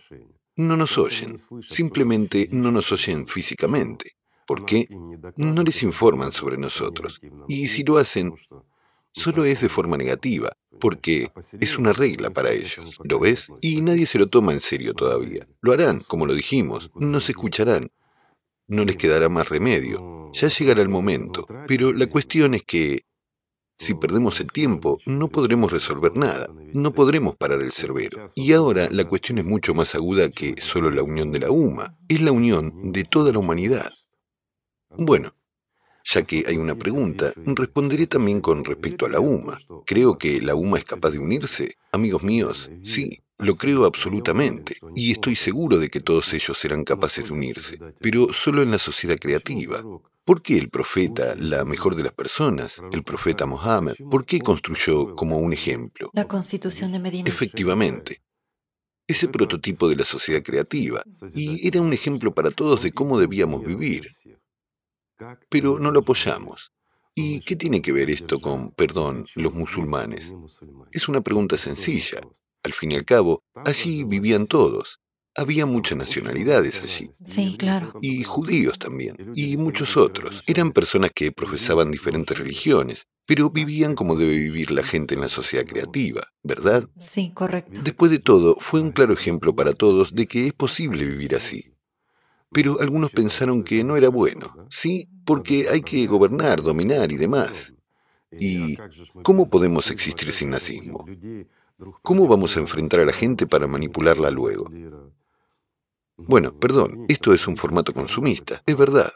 No 0.56 0.76
nos 0.76 0.98
oyen. 0.98 1.38
Simplemente 1.62 2.50
no 2.52 2.72
nos 2.72 2.92
oyen 2.92 3.28
físicamente. 3.28 4.16
¿Por 4.50 4.66
qué? 4.66 4.88
No 5.38 5.62
les 5.62 5.84
informan 5.84 6.32
sobre 6.32 6.58
nosotros. 6.58 7.22
Y 7.48 7.68
si 7.68 7.84
lo 7.84 8.00
hacen, 8.00 8.34
solo 9.12 9.46
es 9.46 9.62
de 9.62 9.70
forma 9.70 9.96
negativa, 9.96 10.58
porque 10.80 11.32
es 11.60 11.78
una 11.78 11.94
regla 11.94 12.32
para 12.32 12.50
ellos. 12.50 12.98
¿Lo 13.04 13.20
ves? 13.20 13.52
Y 13.62 13.82
nadie 13.82 14.08
se 14.08 14.18
lo 14.18 14.26
toma 14.26 14.54
en 14.54 14.60
serio 14.60 14.96
todavía. 14.96 15.48
Lo 15.62 15.72
harán, 15.72 16.00
como 16.00 16.26
lo 16.26 16.34
dijimos, 16.34 16.90
nos 16.96 17.30
escucharán. 17.30 17.90
No 18.68 18.86
les 18.86 18.98
quedará 18.98 19.30
más 19.30 19.50
remedio. 19.50 20.32
Ya 20.34 20.48
llegará 20.48 20.82
el 20.82 20.90
momento. 20.90 21.46
Pero 21.68 21.94
la 21.94 22.08
cuestión 22.08 22.56
es 22.56 22.64
que 22.64 23.06
si 23.78 23.94
perdemos 23.94 24.40
el 24.40 24.52
tiempo, 24.52 24.98
no 25.06 25.28
podremos 25.28 25.72
resolver 25.72 26.18
nada, 26.18 26.50
no 26.74 26.92
podremos 26.92 27.36
parar 27.36 27.62
el 27.62 27.72
cerbero. 27.72 28.28
Y 28.34 28.54
ahora 28.54 28.90
la 28.90 29.06
cuestión 29.06 29.38
es 29.38 29.46
mucho 29.46 29.76
más 29.76 29.94
aguda 29.94 30.32
que 30.32 30.56
solo 30.60 30.90
la 30.90 31.04
unión 31.04 31.32
de 31.32 31.40
la 31.40 31.52
UMA, 31.52 31.96
es 32.08 32.20
la 32.20 32.32
unión 32.32 32.92
de 32.92 33.04
toda 33.04 33.32
la 33.32 33.38
humanidad. 33.38 33.92
Bueno, 34.98 35.36
ya 36.04 36.24
que 36.24 36.44
hay 36.48 36.58
una 36.58 36.76
pregunta, 36.76 37.34
responderé 37.36 38.08
también 38.08 38.42
con 38.42 38.64
respecto 38.66 39.06
a 39.06 39.10
la 39.10 39.20
UMA. 39.20 39.60
¿Creo 39.86 40.18
que 40.18 40.42
la 40.42 40.56
UMA 40.56 40.80
es 40.80 40.86
capaz 40.86 41.12
de 41.12 41.20
unirse? 41.20 41.76
Amigos 41.92 42.24
míos, 42.24 42.70
sí, 42.84 43.20
lo 43.38 43.56
creo 43.56 43.86
absolutamente, 43.86 44.78
y 44.96 45.12
estoy 45.12 45.36
seguro 45.36 45.78
de 45.78 45.90
que 45.90 46.02
todos 46.02 46.34
ellos 46.34 46.58
serán 46.58 46.84
capaces 46.84 47.26
de 47.26 47.32
unirse, 47.32 47.80
pero 48.00 48.34
solo 48.34 48.62
en 48.62 48.72
la 48.72 48.80
sociedad 48.80 49.18
creativa. 49.18 49.84
¿Por 50.26 50.42
qué 50.42 50.58
el 50.58 50.70
profeta, 50.70 51.36
la 51.36 51.66
mejor 51.66 51.96
de 51.96 52.04
las 52.04 52.14
personas, 52.14 52.82
el 52.92 53.04
profeta 53.04 53.46
Mohammed, 53.46 53.96
por 54.12 54.26
qué 54.26 54.42
construyó 54.42 55.16
como 55.16 55.38
un 55.40 55.54
ejemplo? 55.54 56.12
La 56.14 56.26
constitución 56.26 56.92
de 56.92 57.00
Medina. 57.00 57.30
Efectivamente. 57.30 58.22
Ese 59.08 59.28
prototipo 59.28 59.88
de 59.88 59.96
la 59.96 60.06
sociedad 60.06 60.44
creativa, 60.44 61.02
y 61.34 61.68
era 61.68 61.82
un 61.82 61.94
ejemplo 61.94 62.32
para 62.32 62.52
todos 62.52 62.84
de 62.84 62.92
cómo 62.92 63.20
debíamos 63.20 63.66
vivir 63.66 64.08
pero 65.50 65.80
no 65.80 65.92
lo 65.92 66.00
apoyamos. 66.00 66.72
¿Y 67.16 67.42
qué 67.42 67.56
tiene 67.56 67.82
que 67.82 67.92
ver 67.92 68.10
esto 68.10 68.40
con, 68.40 68.72
perdón, 68.72 69.26
los 69.36 69.54
musulmanes? 69.54 70.34
Es 70.92 71.10
una 71.10 71.22
pregunta 71.22 71.58
sencilla. 71.58 72.22
Al 72.64 72.74
fin 72.74 72.92
y 72.92 72.96
al 72.96 73.06
cabo, 73.06 73.44
allí 73.66 74.04
vivían 74.04 74.48
todos. 74.48 75.00
Había 75.36 75.66
muchas 75.66 75.98
nacionalidades 75.98 76.82
allí. 76.82 77.12
Sí, 77.24 77.56
claro. 77.58 77.94
Y 78.02 78.24
judíos 78.24 78.80
también. 78.80 79.16
Y 79.36 79.58
muchos 79.58 79.96
otros. 79.96 80.44
Eran 80.48 80.72
personas 80.72 81.12
que 81.14 81.32
profesaban 81.32 81.92
diferentes 81.92 82.38
religiones, 82.38 83.06
pero 83.26 83.50
vivían 83.50 83.96
como 83.96 84.16
debe 84.16 84.36
vivir 84.36 84.72
la 84.72 84.84
gente 84.84 85.14
en 85.14 85.22
la 85.22 85.30
sociedad 85.30 85.66
creativa, 85.66 86.28
¿verdad? 86.42 86.90
Sí, 87.00 87.32
correcto. 87.34 87.80
Después 87.84 88.12
de 88.12 88.20
todo, 88.20 88.58
fue 88.60 88.82
un 88.82 88.92
claro 88.92 89.14
ejemplo 89.14 89.56
para 89.56 89.74
todos 89.74 90.16
de 90.16 90.26
que 90.26 90.48
es 90.48 90.54
posible 90.54 91.06
vivir 91.06 91.36
así. 91.36 91.72
Pero 92.52 92.80
algunos 92.82 93.12
pensaron 93.12 93.64
que 93.64 93.84
no 93.84 93.96
era 93.96 94.10
bueno, 94.10 94.68
¿sí? 94.70 95.08
Porque 95.26 95.68
hay 95.70 95.82
que 95.82 96.08
gobernar, 96.08 96.62
dominar 96.62 97.12
y 97.12 97.18
demás. 97.18 97.74
¿Y 98.32 98.78
cómo 99.24 99.48
podemos 99.48 99.92
existir 99.92 100.32
sin 100.32 100.50
nazismo? 100.50 101.06
¿Cómo 102.02 102.28
vamos 102.28 102.58
a 102.58 102.60
enfrentar 102.60 103.00
a 103.02 103.06
la 103.06 103.14
gente 103.14 103.48
para 103.48 103.68
manipularla 103.68 104.32
luego? 104.32 104.70
Bueno, 106.18 106.58
perdón, 106.58 107.06
esto 107.08 107.34
es 107.34 107.48
un 107.48 107.56
formato 107.56 107.94
consumista, 107.94 108.62
es 108.66 108.78
verdad. 108.78 109.12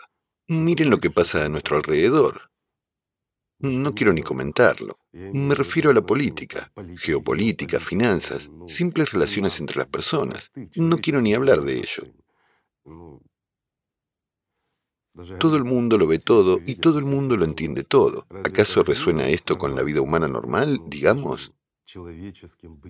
Miren 0.48 0.90
lo 0.90 1.00
que 1.00 1.10
pasa 1.10 1.46
a 1.46 1.50
nuestro 1.50 1.78
alrededor. 1.78 2.50
No 3.60 3.94
quiero 3.94 4.13
ni 4.13 4.22
comentarlo. 4.22 4.98
Me 5.12 5.56
refiero 5.56 5.90
a 5.90 5.94
la 5.94 6.06
política, 6.06 6.72
geopolítica, 6.98 7.80
finanzas, 7.80 8.50
simples 8.68 9.12
relaciones 9.12 9.60
entre 9.60 9.78
las 9.78 9.88
personas. 9.88 10.52
No 10.75 10.98
quiero 10.98 11.22
ni 11.22 11.34
hablar 11.34 11.62
de 11.62 11.78
ello. 11.78 12.04
Todo 15.40 15.58
el 15.58 15.63
mundo 15.63 15.98
lo 15.98 16.08
ve 16.08 16.18
todo 16.18 16.60
y 16.66 16.75
todo 16.75 16.98
el 16.98 17.06
mundo 17.06 17.38
lo 17.38 17.46
entiende 17.46 17.84
todo. 17.84 18.25
¿Acaso 18.44 18.84
resuena 18.84 19.28
esto 19.28 19.58
con 19.58 19.75
la 19.75 19.84
vida 19.84 20.02
humana 20.02 20.28
normal, 20.28 20.80
digamos? 20.88 21.54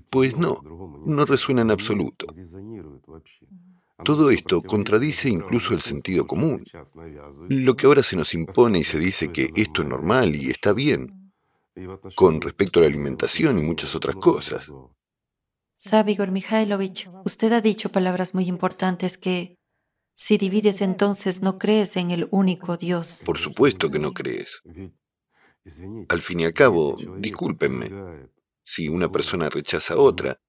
Pues 0.10 0.38
no, 0.38 0.62
no 1.06 1.26
resuena 1.26 1.64
en 1.64 1.72
absoluto. 1.72 2.28
Todo 4.06 4.32
esto 4.32 4.62
contradice 4.62 5.30
incluso 5.30 5.74
el 5.74 5.82
sentido 5.82 6.26
común. 6.26 6.64
Lo 7.50 7.76
que 7.76 7.88
ahora 7.88 8.04
se 8.04 8.16
nos 8.16 8.34
impone 8.34 8.80
y 8.80 8.84
se 8.84 9.00
dice 9.00 9.32
que 9.32 9.50
esto 9.56 9.82
es 9.82 9.88
normal 9.88 10.36
y 10.36 10.50
está 10.50 10.72
bien, 10.74 11.34
con 12.16 12.40
respecto 12.40 12.80
a 12.80 12.84
la 12.84 12.88
alimentación 12.88 13.60
y 13.60 13.62
muchas 13.64 13.96
otras 13.96 14.16
cosas. 14.16 14.72
Sabe, 15.76 16.14
Igor 16.14 16.32
Mikhailovich, 16.32 17.10
usted 17.26 17.52
ha 17.52 17.62
dicho 17.62 17.92
palabras 17.92 18.34
muy 18.34 18.46
importantes 18.46 19.18
que 19.18 19.58
si 20.14 20.38
divides 20.38 20.82
entonces 20.82 21.42
no 21.42 21.58
crees 21.58 21.98
en 21.98 22.12
el 22.12 22.28
único 22.32 22.78
Dios. 22.78 23.24
Por 23.26 23.38
supuesto 23.38 23.90
que 23.90 24.00
no 24.00 24.14
crees. 24.14 24.62
Al 26.10 26.22
fin 26.22 26.42
y 26.42 26.46
al 26.46 26.54
cabo, 26.54 26.98
discúlpenme, 27.18 27.90
si 28.64 28.90
una 28.90 29.12
persona 29.12 29.50
rechaza 29.50 29.96
a 29.96 29.98
otra, 29.98 30.40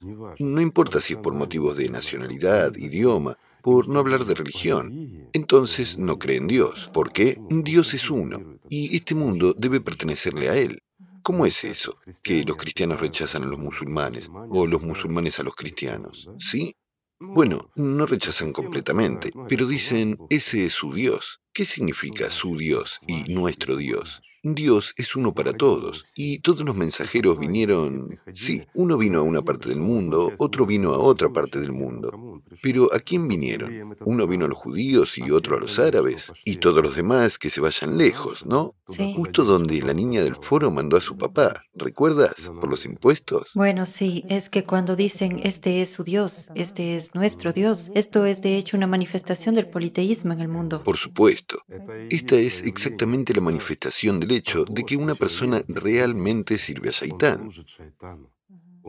no 0.00 0.60
importa 0.60 1.00
si 1.00 1.14
es 1.14 1.18
por 1.18 1.34
motivos 1.34 1.76
de 1.76 1.88
nacionalidad, 1.88 2.74
idioma, 2.76 3.38
por 3.62 3.88
no 3.88 3.98
hablar 3.98 4.24
de 4.24 4.34
religión. 4.34 5.28
Entonces 5.32 5.98
no 5.98 6.18
cree 6.18 6.36
en 6.36 6.46
Dios. 6.46 6.90
¿Por 6.92 7.12
qué? 7.12 7.38
Dios 7.50 7.94
es 7.94 8.10
uno 8.10 8.58
y 8.68 8.96
este 8.96 9.14
mundo 9.14 9.54
debe 9.54 9.80
pertenecerle 9.80 10.48
a 10.48 10.56
Él. 10.56 10.82
¿Cómo 11.22 11.44
es 11.46 11.64
eso? 11.64 11.98
Que 12.22 12.44
los 12.44 12.56
cristianos 12.56 13.00
rechazan 13.00 13.42
a 13.42 13.46
los 13.46 13.58
musulmanes 13.58 14.30
o 14.50 14.66
los 14.66 14.82
musulmanes 14.82 15.40
a 15.40 15.42
los 15.42 15.56
cristianos. 15.56 16.30
¿Sí? 16.38 16.76
Bueno, 17.18 17.70
no 17.76 18.04
rechazan 18.04 18.52
completamente, 18.52 19.30
pero 19.48 19.66
dicen, 19.66 20.18
ese 20.28 20.66
es 20.66 20.74
su 20.74 20.92
Dios. 20.92 21.40
¿Qué 21.54 21.64
significa 21.64 22.30
su 22.30 22.58
Dios 22.58 23.00
y 23.06 23.32
nuestro 23.32 23.76
Dios? 23.76 24.20
Dios 24.54 24.94
es 24.96 25.16
uno 25.16 25.34
para 25.34 25.52
todos, 25.52 26.04
y 26.14 26.38
todos 26.38 26.62
los 26.62 26.76
mensajeros 26.76 27.38
vinieron, 27.38 28.18
sí, 28.32 28.64
uno 28.74 28.98
vino 28.98 29.18
a 29.18 29.22
una 29.22 29.42
parte 29.42 29.68
del 29.68 29.78
mundo, 29.78 30.32
otro 30.38 30.66
vino 30.66 30.92
a 30.92 30.98
otra 30.98 31.32
parte 31.32 31.60
del 31.60 31.72
mundo. 31.72 32.42
Pero 32.62 32.92
¿a 32.94 33.00
quién 33.00 33.28
vinieron? 33.28 33.96
Uno 34.04 34.26
vino 34.26 34.44
a 34.44 34.48
los 34.48 34.58
judíos 34.58 35.18
y 35.18 35.30
otro 35.30 35.56
a 35.56 35.60
los 35.60 35.78
árabes, 35.78 36.32
y 36.44 36.56
todos 36.56 36.82
los 36.82 36.96
demás 36.96 37.38
que 37.38 37.50
se 37.50 37.60
vayan 37.60 37.96
lejos, 37.98 38.46
¿no? 38.46 38.74
Sí. 38.86 39.14
Justo 39.16 39.44
donde 39.44 39.80
la 39.82 39.94
niña 39.94 40.22
del 40.22 40.36
foro 40.36 40.70
mandó 40.70 40.96
a 40.96 41.00
su 41.00 41.16
papá, 41.16 41.64
¿recuerdas? 41.74 42.50
Por 42.60 42.70
los 42.70 42.84
impuestos. 42.84 43.50
Bueno, 43.54 43.86
sí, 43.86 44.24
es 44.28 44.48
que 44.48 44.64
cuando 44.64 44.94
dicen 44.94 45.40
este 45.42 45.82
es 45.82 45.90
su 45.90 46.04
Dios, 46.04 46.50
este 46.54 46.96
es 46.96 47.14
nuestro 47.14 47.52
Dios, 47.52 47.90
esto 47.94 48.26
es 48.26 48.42
de 48.42 48.56
hecho 48.56 48.76
una 48.76 48.86
manifestación 48.86 49.54
del 49.54 49.68
politeísmo 49.68 50.32
en 50.32 50.40
el 50.40 50.48
mundo. 50.48 50.82
Por 50.82 50.96
supuesto. 50.96 51.62
Esta 52.10 52.36
es 52.36 52.62
exactamente 52.62 53.34
la 53.34 53.40
manifestación 53.40 54.20
del 54.20 54.32
hecho 54.36 54.64
de 54.64 54.84
que 54.84 54.96
una 54.96 55.14
persona 55.14 55.62
realmente 55.68 56.58
sirve 56.58 56.88
a 56.90 56.92
Shaitán. 56.92 57.50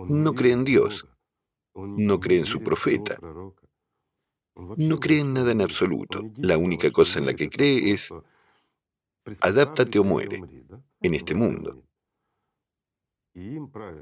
No 0.09 0.33
cree 0.33 0.53
en 0.53 0.63
Dios, 0.63 1.07
no 1.73 2.19
cree 2.19 2.39
en 2.39 2.45
su 2.45 2.61
profeta, 2.61 3.17
no 4.55 4.99
cree 4.99 5.21
en 5.21 5.33
nada 5.33 5.51
en 5.51 5.61
absoluto. 5.61 6.21
La 6.37 6.57
única 6.57 6.91
cosa 6.91 7.19
en 7.19 7.25
la 7.25 7.33
que 7.33 7.49
cree 7.49 7.91
es 7.91 8.13
adáptate 9.41 9.99
o 9.99 10.03
muere 10.03 10.41
en 11.01 11.13
este 11.13 11.35
mundo. 11.35 11.83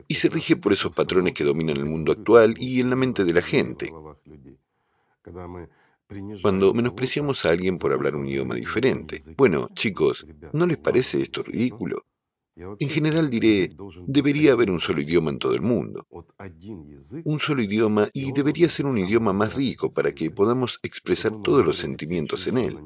Y 0.08 0.16
se 0.16 0.30
rige 0.30 0.56
por 0.56 0.72
esos 0.72 0.96
patrones 0.96 1.34
que 1.34 1.44
dominan 1.44 1.78
el 1.78 1.86
mundo 1.86 2.14
actual 2.14 2.56
y 2.58 2.80
en 2.80 2.90
la 2.90 2.96
mente 2.96 3.26
de 3.26 3.34
la 3.34 3.42
gente. 3.42 3.92
Cuando 6.42 6.74
menospreciamos 6.74 7.46
a 7.46 7.50
alguien 7.50 7.78
por 7.78 7.92
hablar 7.92 8.16
un 8.16 8.28
idioma 8.28 8.56
diferente. 8.56 9.22
Bueno, 9.38 9.70
chicos, 9.74 10.26
¿no 10.54 10.66
les 10.66 10.78
parece 10.78 11.22
esto 11.22 11.42
ridículo? 11.42 12.06
En 12.56 12.90
general 12.90 13.30
diré, 13.30 13.76
debería 14.08 14.54
haber 14.54 14.72
un 14.72 14.80
solo 14.80 15.02
idioma 15.02 15.30
en 15.30 15.40
todo 15.40 15.54
el 15.56 15.62
mundo. 15.62 16.08
Un 17.26 17.40
solo 17.40 17.62
idioma 17.62 18.10
y 18.14 18.32
debería 18.32 18.70
ser 18.70 18.86
un 18.86 18.98
idioma 18.98 19.34
más 19.34 19.54
rico 19.54 19.92
para 19.92 20.14
que 20.14 20.32
podamos 20.32 20.80
expresar 20.82 21.42
todos 21.42 21.66
los 21.66 21.78
sentimientos 21.78 22.48
en 22.48 22.58
él, 22.60 22.78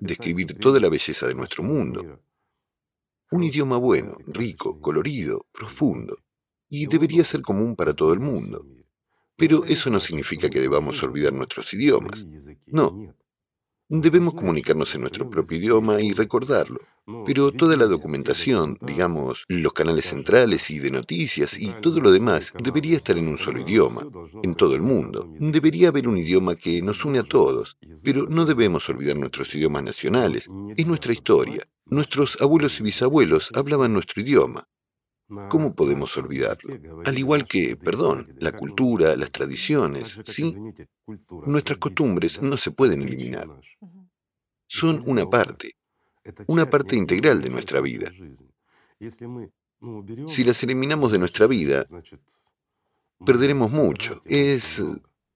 describir 0.00 0.58
toda 0.58 0.80
la 0.80 0.88
belleza 0.88 1.28
de 1.28 1.34
nuestro 1.34 1.62
mundo. 1.62 2.20
Un 3.30 3.44
idioma 3.44 3.76
bueno, 3.76 4.16
rico, 4.26 4.80
colorido, 4.80 5.46
profundo. 5.52 6.18
Y 6.68 6.86
debería 6.86 7.24
ser 7.24 7.42
común 7.42 7.76
para 7.76 7.94
todo 7.94 8.12
el 8.12 8.20
mundo. 8.20 8.66
Pero 9.38 9.64
eso 9.64 9.88
no 9.88 10.00
significa 10.00 10.50
que 10.50 10.60
debamos 10.60 11.00
olvidar 11.02 11.32
nuestros 11.32 11.72
idiomas. 11.72 12.26
No. 12.66 13.14
Debemos 13.88 14.34
comunicarnos 14.34 14.94
en 14.94 15.02
nuestro 15.02 15.30
propio 15.30 15.56
idioma 15.56 16.02
y 16.02 16.12
recordarlo. 16.12 16.80
Pero 17.24 17.52
toda 17.52 17.74
la 17.76 17.86
documentación, 17.86 18.76
digamos, 18.82 19.44
los 19.48 19.72
canales 19.72 20.06
centrales 20.06 20.68
y 20.70 20.78
de 20.78 20.90
noticias 20.90 21.58
y 21.58 21.72
todo 21.80 22.00
lo 22.00 22.10
demás 22.10 22.52
debería 22.62 22.98
estar 22.98 23.16
en 23.16 23.28
un 23.28 23.38
solo 23.38 23.60
idioma, 23.60 24.06
en 24.42 24.54
todo 24.54 24.74
el 24.74 24.82
mundo. 24.82 25.26
Debería 25.38 25.88
haber 25.88 26.06
un 26.06 26.18
idioma 26.18 26.56
que 26.56 26.82
nos 26.82 27.04
une 27.06 27.20
a 27.20 27.22
todos, 27.22 27.78
pero 28.04 28.26
no 28.28 28.44
debemos 28.44 28.86
olvidar 28.90 29.16
nuestros 29.16 29.54
idiomas 29.54 29.84
nacionales. 29.84 30.50
Es 30.76 30.86
nuestra 30.86 31.12
historia. 31.14 31.66
Nuestros 31.86 32.42
abuelos 32.42 32.78
y 32.80 32.82
bisabuelos 32.82 33.50
hablaban 33.54 33.94
nuestro 33.94 34.20
idioma. 34.20 34.68
¿Cómo 35.48 35.74
podemos 35.74 36.16
olvidarlo? 36.16 37.02
Al 37.04 37.18
igual 37.18 37.46
que, 37.46 37.76
perdón, 37.76 38.34
la 38.38 38.52
cultura, 38.52 39.14
las 39.16 39.30
tradiciones, 39.30 40.18
¿sí? 40.24 40.56
Nuestras 41.46 41.78
costumbres 41.78 42.40
no 42.40 42.56
se 42.56 42.70
pueden 42.70 43.02
eliminar. 43.02 43.48
Son 44.66 45.02
una 45.06 45.28
parte, 45.28 45.76
una 46.46 46.68
parte 46.68 46.96
integral 46.96 47.42
de 47.42 47.50
nuestra 47.50 47.80
vida. 47.80 48.10
Si 50.26 50.44
las 50.44 50.62
eliminamos 50.62 51.12
de 51.12 51.18
nuestra 51.18 51.46
vida, 51.46 51.84
perderemos 53.24 53.70
mucho. 53.70 54.22
Es 54.24 54.82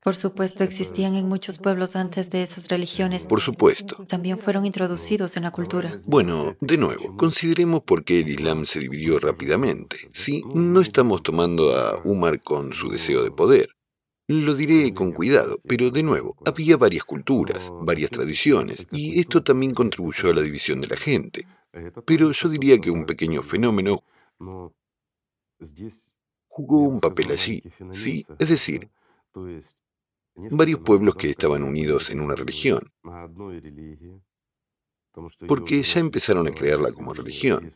por 0.03 0.17
supuesto, 0.17 0.65
existían 0.65 1.15
en 1.15 1.29
muchos 1.29 1.59
pueblos 1.59 1.95
antes 1.95 2.29
de 2.31 2.43
esas 2.43 2.69
religiones. 2.69 3.27
Por 3.27 3.41
supuesto. 3.41 4.05
También 4.07 4.39
fueron 4.39 4.67
introducidos 4.67 5.37
en 5.37 5.45
la 5.45 5.53
cultura. 5.53 5.97
Bueno, 6.07 6.57
de 6.61 6.77
nuevo, 6.77 7.17
consideremos 7.17 7.83
por 7.85 8.05
qué 8.05 8.21
el 8.21 8.29
Islam 8.29 8.67
se 8.67 8.81
dividió 8.81 9.21
rápidamente. 9.21 9.97
Sí, 10.13 10.43
no 10.55 10.81
estamos 10.81 11.23
tomando 11.23 11.77
a 11.77 12.03
Umar 12.05 12.43
con 12.43 12.73
su 12.73 12.91
deseo 12.91 13.23
de 13.23 13.31
poder. 13.31 13.69
Lo 14.27 14.55
diré 14.55 14.93
con 14.95 15.13
cuidado, 15.13 15.59
pero 15.67 15.91
de 15.91 16.03
nuevo, 16.03 16.37
había 16.47 16.77
varias 16.77 17.05
culturas, 17.05 17.71
varias 17.83 18.11
tradiciones, 18.11 18.87
y 18.91 19.21
esto 19.21 19.43
también 19.43 19.73
contribuyó 19.73 20.31
a 20.31 20.35
la 20.35 20.41
división 20.41 20.81
de 20.81 20.87
la 20.87 20.97
gente. 20.97 21.47
Pero 22.05 22.33
yo 22.33 22.49
diría 22.49 22.79
que 22.79 22.91
un 22.91 23.05
pequeño 23.05 23.43
fenómeno 23.43 24.03
jugó 26.47 26.79
un 26.81 27.01
papel 27.01 27.31
allí, 27.31 27.63
¿sí? 27.91 28.27
Es 28.39 28.49
decir, 28.49 28.91
varios 30.35 30.81
pueblos 30.81 31.15
que 31.15 31.31
estaban 31.31 31.63
unidos 31.63 32.11
en 32.11 32.21
una 32.21 32.35
religión, 32.35 32.81
porque 35.47 35.83
ya 35.83 36.01
empezaron 36.01 36.47
a 36.49 36.53
crearla 36.53 36.93
como 36.93 37.13
religión. 37.13 37.71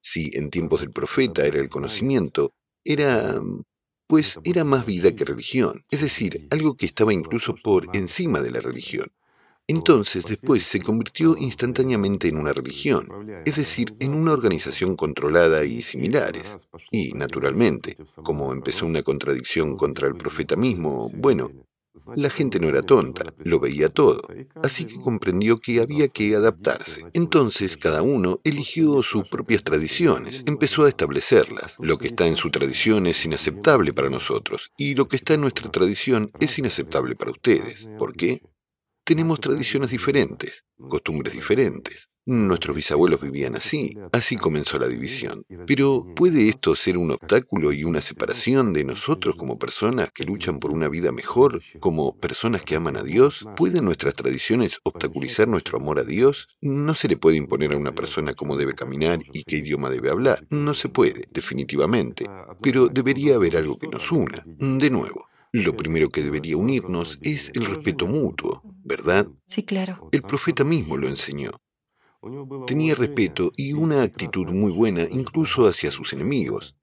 Si 0.00 0.30
en 0.34 0.50
tiempos 0.50 0.80
del 0.80 0.90
profeta 0.90 1.46
era 1.46 1.60
el 1.60 1.68
conocimiento, 1.68 2.54
era, 2.84 3.40
pues 4.06 4.38
era 4.44 4.64
más 4.64 4.86
vida 4.86 5.14
que 5.14 5.24
religión, 5.24 5.84
es 5.90 6.00
decir, 6.00 6.46
algo 6.50 6.76
que 6.76 6.86
estaba 6.86 7.12
incluso 7.12 7.54
por 7.54 7.96
encima 7.96 8.40
de 8.40 8.50
la 8.50 8.60
religión. 8.60 9.08
Entonces 9.68 10.24
después 10.26 10.64
se 10.64 10.80
convirtió 10.80 11.36
instantáneamente 11.36 12.28
en 12.28 12.36
una 12.36 12.52
religión, 12.52 13.08
es 13.44 13.56
decir, 13.56 13.94
en 13.98 14.14
una 14.14 14.32
organización 14.32 14.94
controlada 14.94 15.64
y 15.64 15.82
similares. 15.82 16.68
Y, 16.92 17.10
naturalmente, 17.12 17.96
como 18.22 18.52
empezó 18.52 18.86
una 18.86 19.02
contradicción 19.02 19.76
contra 19.76 20.06
el 20.06 20.14
profeta 20.14 20.54
mismo, 20.54 21.10
bueno, 21.16 21.50
La 22.14 22.30
gente 22.30 22.60
no 22.60 22.68
era 22.68 22.82
tonta, 22.82 23.24
lo 23.38 23.58
veía 23.58 23.88
todo, 23.88 24.22
así 24.62 24.86
que 24.86 25.00
comprendió 25.00 25.58
que 25.58 25.80
había 25.80 26.08
que 26.08 26.34
adaptarse. 26.34 27.04
Entonces 27.12 27.76
cada 27.76 28.02
uno 28.02 28.40
eligió 28.44 29.02
sus 29.02 29.28
propias 29.28 29.64
tradiciones, 29.64 30.42
empezó 30.46 30.84
a 30.84 30.88
establecerlas. 30.88 31.76
Lo 31.78 31.98
que 31.98 32.08
está 32.08 32.26
en 32.26 32.36
su 32.36 32.50
tradición 32.50 33.06
es 33.06 33.24
inaceptable 33.24 33.92
para 33.92 34.10
nosotros 34.10 34.70
y 34.76 34.94
lo 34.94 35.08
que 35.08 35.16
está 35.16 35.34
en 35.34 35.42
nuestra 35.42 35.70
tradición 35.70 36.30
es 36.40 36.58
inaceptable 36.58 37.14
para 37.14 37.30
ustedes. 37.30 37.88
¿Por 37.98 38.14
qué? 38.14 38.42
Tenemos 39.04 39.40
tradiciones 39.40 39.90
diferentes, 39.90 40.64
costumbres 40.88 41.32
diferentes. 41.32 42.10
Nuestros 42.28 42.74
bisabuelos 42.74 43.22
vivían 43.22 43.54
así, 43.54 43.96
así 44.10 44.34
comenzó 44.34 44.80
la 44.80 44.88
división. 44.88 45.44
Pero 45.64 46.04
¿puede 46.16 46.48
esto 46.48 46.74
ser 46.74 46.98
un 46.98 47.12
obstáculo 47.12 47.72
y 47.72 47.84
una 47.84 48.00
separación 48.00 48.72
de 48.72 48.82
nosotros 48.82 49.36
como 49.36 49.60
personas 49.60 50.10
que 50.10 50.24
luchan 50.24 50.58
por 50.58 50.72
una 50.72 50.88
vida 50.88 51.12
mejor, 51.12 51.62
como 51.78 52.16
personas 52.18 52.64
que 52.64 52.74
aman 52.74 52.96
a 52.96 53.04
Dios? 53.04 53.46
¿Pueden 53.54 53.84
nuestras 53.84 54.14
tradiciones 54.14 54.80
obstaculizar 54.82 55.46
nuestro 55.46 55.78
amor 55.78 56.00
a 56.00 56.02
Dios? 56.02 56.48
No 56.60 56.96
se 56.96 57.06
le 57.06 57.16
puede 57.16 57.36
imponer 57.36 57.72
a 57.72 57.76
una 57.76 57.94
persona 57.94 58.34
cómo 58.34 58.56
debe 58.56 58.74
caminar 58.74 59.20
y 59.32 59.44
qué 59.44 59.58
idioma 59.58 59.88
debe 59.88 60.10
hablar. 60.10 60.44
No 60.50 60.74
se 60.74 60.88
puede, 60.88 61.28
definitivamente. 61.32 62.24
Pero 62.60 62.88
debería 62.88 63.36
haber 63.36 63.56
algo 63.56 63.78
que 63.78 63.86
nos 63.86 64.10
una. 64.10 64.42
De 64.44 64.90
nuevo, 64.90 65.28
lo 65.52 65.76
primero 65.76 66.08
que 66.08 66.24
debería 66.24 66.56
unirnos 66.56 67.20
es 67.22 67.52
el 67.54 67.66
respeto 67.66 68.08
mutuo, 68.08 68.62
¿verdad? 68.82 69.28
Sí, 69.44 69.62
claro. 69.62 70.08
El 70.10 70.22
profeta 70.22 70.64
mismo 70.64 70.96
lo 70.96 71.06
enseñó. 71.06 71.52
Tenía 72.66 72.94
respeto 72.94 73.52
y 73.56 73.72
una 73.72 74.02
actitud 74.02 74.46
muy 74.46 74.72
buena 74.72 75.02
incluso 75.02 75.68
hacia 75.68 75.90
sus 75.90 76.12
enemigos. 76.12 76.76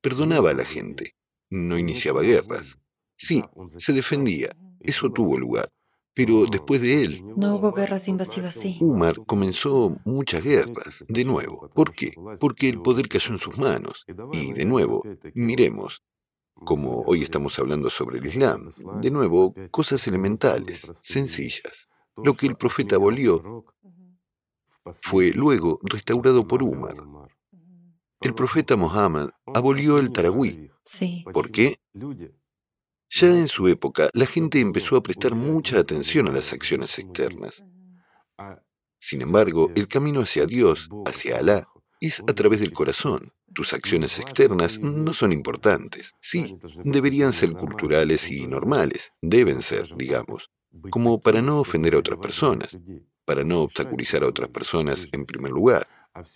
Perdonaba 0.00 0.50
a 0.50 0.54
la 0.54 0.64
gente, 0.64 1.14
no 1.50 1.78
iniciaba 1.78 2.22
guerras. 2.22 2.78
Sí, 3.16 3.42
se 3.78 3.92
defendía, 3.92 4.54
eso 4.80 5.10
tuvo 5.10 5.38
lugar. 5.38 5.70
Pero 6.14 6.46
después 6.46 6.80
de 6.80 7.02
él... 7.02 7.24
No 7.36 7.56
hubo 7.56 7.72
guerras 7.72 8.06
invasivas, 8.06 8.54
sí. 8.54 8.78
Umar 8.80 9.16
comenzó 9.26 9.96
muchas 10.04 10.44
guerras, 10.44 11.04
de 11.08 11.24
nuevo. 11.24 11.68
¿Por 11.74 11.92
qué? 11.92 12.14
Porque 12.38 12.68
el 12.68 12.80
poder 12.80 13.08
cayó 13.08 13.32
en 13.32 13.40
sus 13.40 13.58
manos. 13.58 14.04
Y 14.32 14.52
de 14.52 14.64
nuevo, 14.64 15.02
miremos, 15.34 16.04
como 16.54 17.02
hoy 17.06 17.22
estamos 17.22 17.58
hablando 17.58 17.90
sobre 17.90 18.18
el 18.18 18.26
Islam, 18.26 18.70
de 19.00 19.10
nuevo, 19.10 19.54
cosas 19.72 20.06
elementales, 20.06 20.86
sencillas. 21.02 21.88
Lo 22.16 22.34
que 22.34 22.46
el 22.46 22.56
profeta 22.56 22.96
abolió 22.96 23.64
fue 25.02 25.30
luego 25.30 25.80
restaurado 25.82 26.46
por 26.46 26.62
Umar. 26.62 26.96
El 28.20 28.34
profeta 28.34 28.76
Mohammed 28.76 29.28
abolió 29.52 29.98
el 29.98 30.12
Tarawih. 30.12 30.70
Sí. 30.84 31.24
¿Por 31.32 31.50
qué? 31.50 31.78
Ya 33.10 33.28
en 33.28 33.48
su 33.48 33.68
época, 33.68 34.10
la 34.12 34.26
gente 34.26 34.60
empezó 34.60 34.96
a 34.96 35.02
prestar 35.02 35.34
mucha 35.34 35.78
atención 35.78 36.28
a 36.28 36.32
las 36.32 36.52
acciones 36.52 36.98
externas. 36.98 37.64
Sin 38.98 39.22
embargo, 39.22 39.70
el 39.74 39.86
camino 39.86 40.20
hacia 40.20 40.46
Dios, 40.46 40.88
hacia 41.06 41.38
Alá, 41.38 41.68
es 42.00 42.20
a 42.20 42.32
través 42.32 42.60
del 42.60 42.72
corazón. 42.72 43.20
Tus 43.54 43.72
acciones 43.72 44.18
externas 44.18 44.80
no 44.80 45.14
son 45.14 45.32
importantes. 45.32 46.14
Sí, 46.20 46.56
deberían 46.82 47.32
ser 47.32 47.52
culturales 47.52 48.28
y 48.28 48.46
normales. 48.46 49.12
Deben 49.20 49.62
ser, 49.62 49.94
digamos, 49.96 50.50
como 50.90 51.20
para 51.20 51.42
no 51.42 51.60
ofender 51.60 51.94
a 51.94 51.98
otras 51.98 52.18
personas 52.18 52.78
para 53.24 53.44
no 53.44 53.62
obstaculizar 53.62 54.22
a 54.22 54.28
otras 54.28 54.48
personas 54.48 55.08
en 55.12 55.24
primer 55.24 55.52
lugar, 55.52 55.86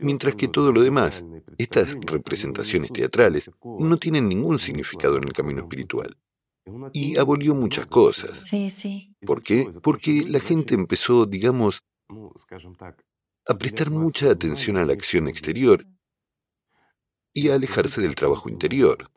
mientras 0.00 0.34
que 0.34 0.48
todo 0.48 0.72
lo 0.72 0.82
demás, 0.82 1.24
estas 1.58 1.94
representaciones 2.00 2.92
teatrales, 2.92 3.50
no 3.62 3.96
tienen 3.98 4.28
ningún 4.28 4.58
significado 4.58 5.16
en 5.18 5.24
el 5.24 5.32
camino 5.32 5.60
espiritual. 5.60 6.16
Y 6.92 7.16
abolió 7.16 7.54
muchas 7.54 7.86
cosas. 7.86 8.38
Sí, 8.46 8.70
sí. 8.70 9.14
¿Por 9.24 9.42
qué? 9.42 9.70
Porque 9.82 10.24
la 10.28 10.40
gente 10.40 10.74
empezó, 10.74 11.24
digamos, 11.24 11.82
a 13.46 13.58
prestar 13.58 13.90
mucha 13.90 14.30
atención 14.30 14.76
a 14.76 14.84
la 14.84 14.92
acción 14.92 15.28
exterior 15.28 15.86
y 17.32 17.48
a 17.48 17.54
alejarse 17.54 18.02
del 18.02 18.14
trabajo 18.14 18.50
interior. 18.50 19.10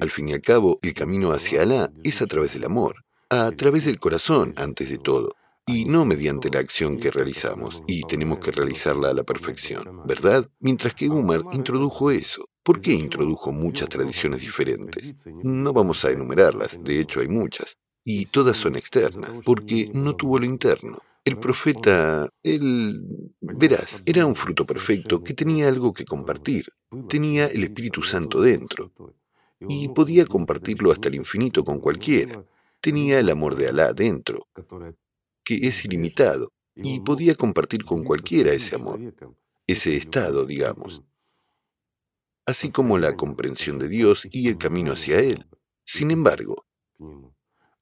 Al 0.00 0.10
fin 0.10 0.28
y 0.28 0.34
al 0.34 0.42
cabo, 0.42 0.78
el 0.82 0.92
camino 0.92 1.30
hacia 1.32 1.62
Alá 1.62 1.92
es 2.02 2.20
a 2.20 2.26
través 2.26 2.52
del 2.52 2.64
amor, 2.64 3.05
a 3.30 3.50
través 3.52 3.84
del 3.84 3.98
corazón 3.98 4.54
antes 4.56 4.88
de 4.88 4.98
todo 4.98 5.34
y 5.68 5.84
no 5.84 6.04
mediante 6.04 6.48
la 6.48 6.60
acción 6.60 6.96
que 6.96 7.10
realizamos, 7.10 7.82
y 7.88 8.02
tenemos 8.02 8.38
que 8.38 8.52
realizarla 8.52 9.08
a 9.10 9.14
la 9.14 9.24
perfección, 9.24 10.06
¿verdad? 10.06 10.48
Mientras 10.60 10.94
que 10.94 11.08
Umar 11.08 11.42
introdujo 11.50 12.12
eso. 12.12 12.46
¿Por 12.62 12.80
qué 12.80 12.92
introdujo 12.92 13.50
muchas 13.50 13.88
tradiciones 13.88 14.40
diferentes? 14.40 15.26
No 15.42 15.72
vamos 15.72 16.04
a 16.04 16.10
enumerarlas, 16.10 16.78
de 16.82 17.00
hecho 17.00 17.18
hay 17.18 17.26
muchas, 17.26 17.76
y 18.04 18.26
todas 18.26 18.56
son 18.56 18.76
externas, 18.76 19.40
porque 19.44 19.90
no 19.92 20.14
tuvo 20.14 20.38
lo 20.38 20.44
interno. 20.44 20.98
El 21.24 21.38
profeta, 21.38 22.28
él, 22.44 23.02
verás, 23.40 24.02
era 24.06 24.24
un 24.24 24.36
fruto 24.36 24.64
perfecto 24.64 25.24
que 25.24 25.34
tenía 25.34 25.66
algo 25.66 25.92
que 25.92 26.04
compartir, 26.04 26.68
tenía 27.08 27.46
el 27.46 27.64
Espíritu 27.64 28.02
Santo 28.02 28.40
dentro, 28.40 28.92
y 29.60 29.88
podía 29.88 30.26
compartirlo 30.26 30.92
hasta 30.92 31.08
el 31.08 31.16
infinito 31.16 31.64
con 31.64 31.80
cualquiera. 31.80 32.44
Tenía 32.80 33.18
el 33.18 33.30
amor 33.30 33.56
de 33.56 33.68
Alá 33.68 33.92
dentro, 33.92 34.46
que 35.44 35.54
es 35.66 35.84
ilimitado 35.84 36.52
y 36.74 37.00
podía 37.00 37.34
compartir 37.34 37.84
con 37.84 38.04
cualquiera 38.04 38.52
ese 38.52 38.76
amor, 38.76 39.00
ese 39.66 39.96
estado, 39.96 40.44
digamos, 40.44 41.02
así 42.46 42.70
como 42.70 42.98
la 42.98 43.16
comprensión 43.16 43.78
de 43.78 43.88
Dios 43.88 44.26
y 44.30 44.48
el 44.48 44.58
camino 44.58 44.92
hacia 44.92 45.18
Él. 45.18 45.46
Sin 45.84 46.10
embargo, 46.10 46.66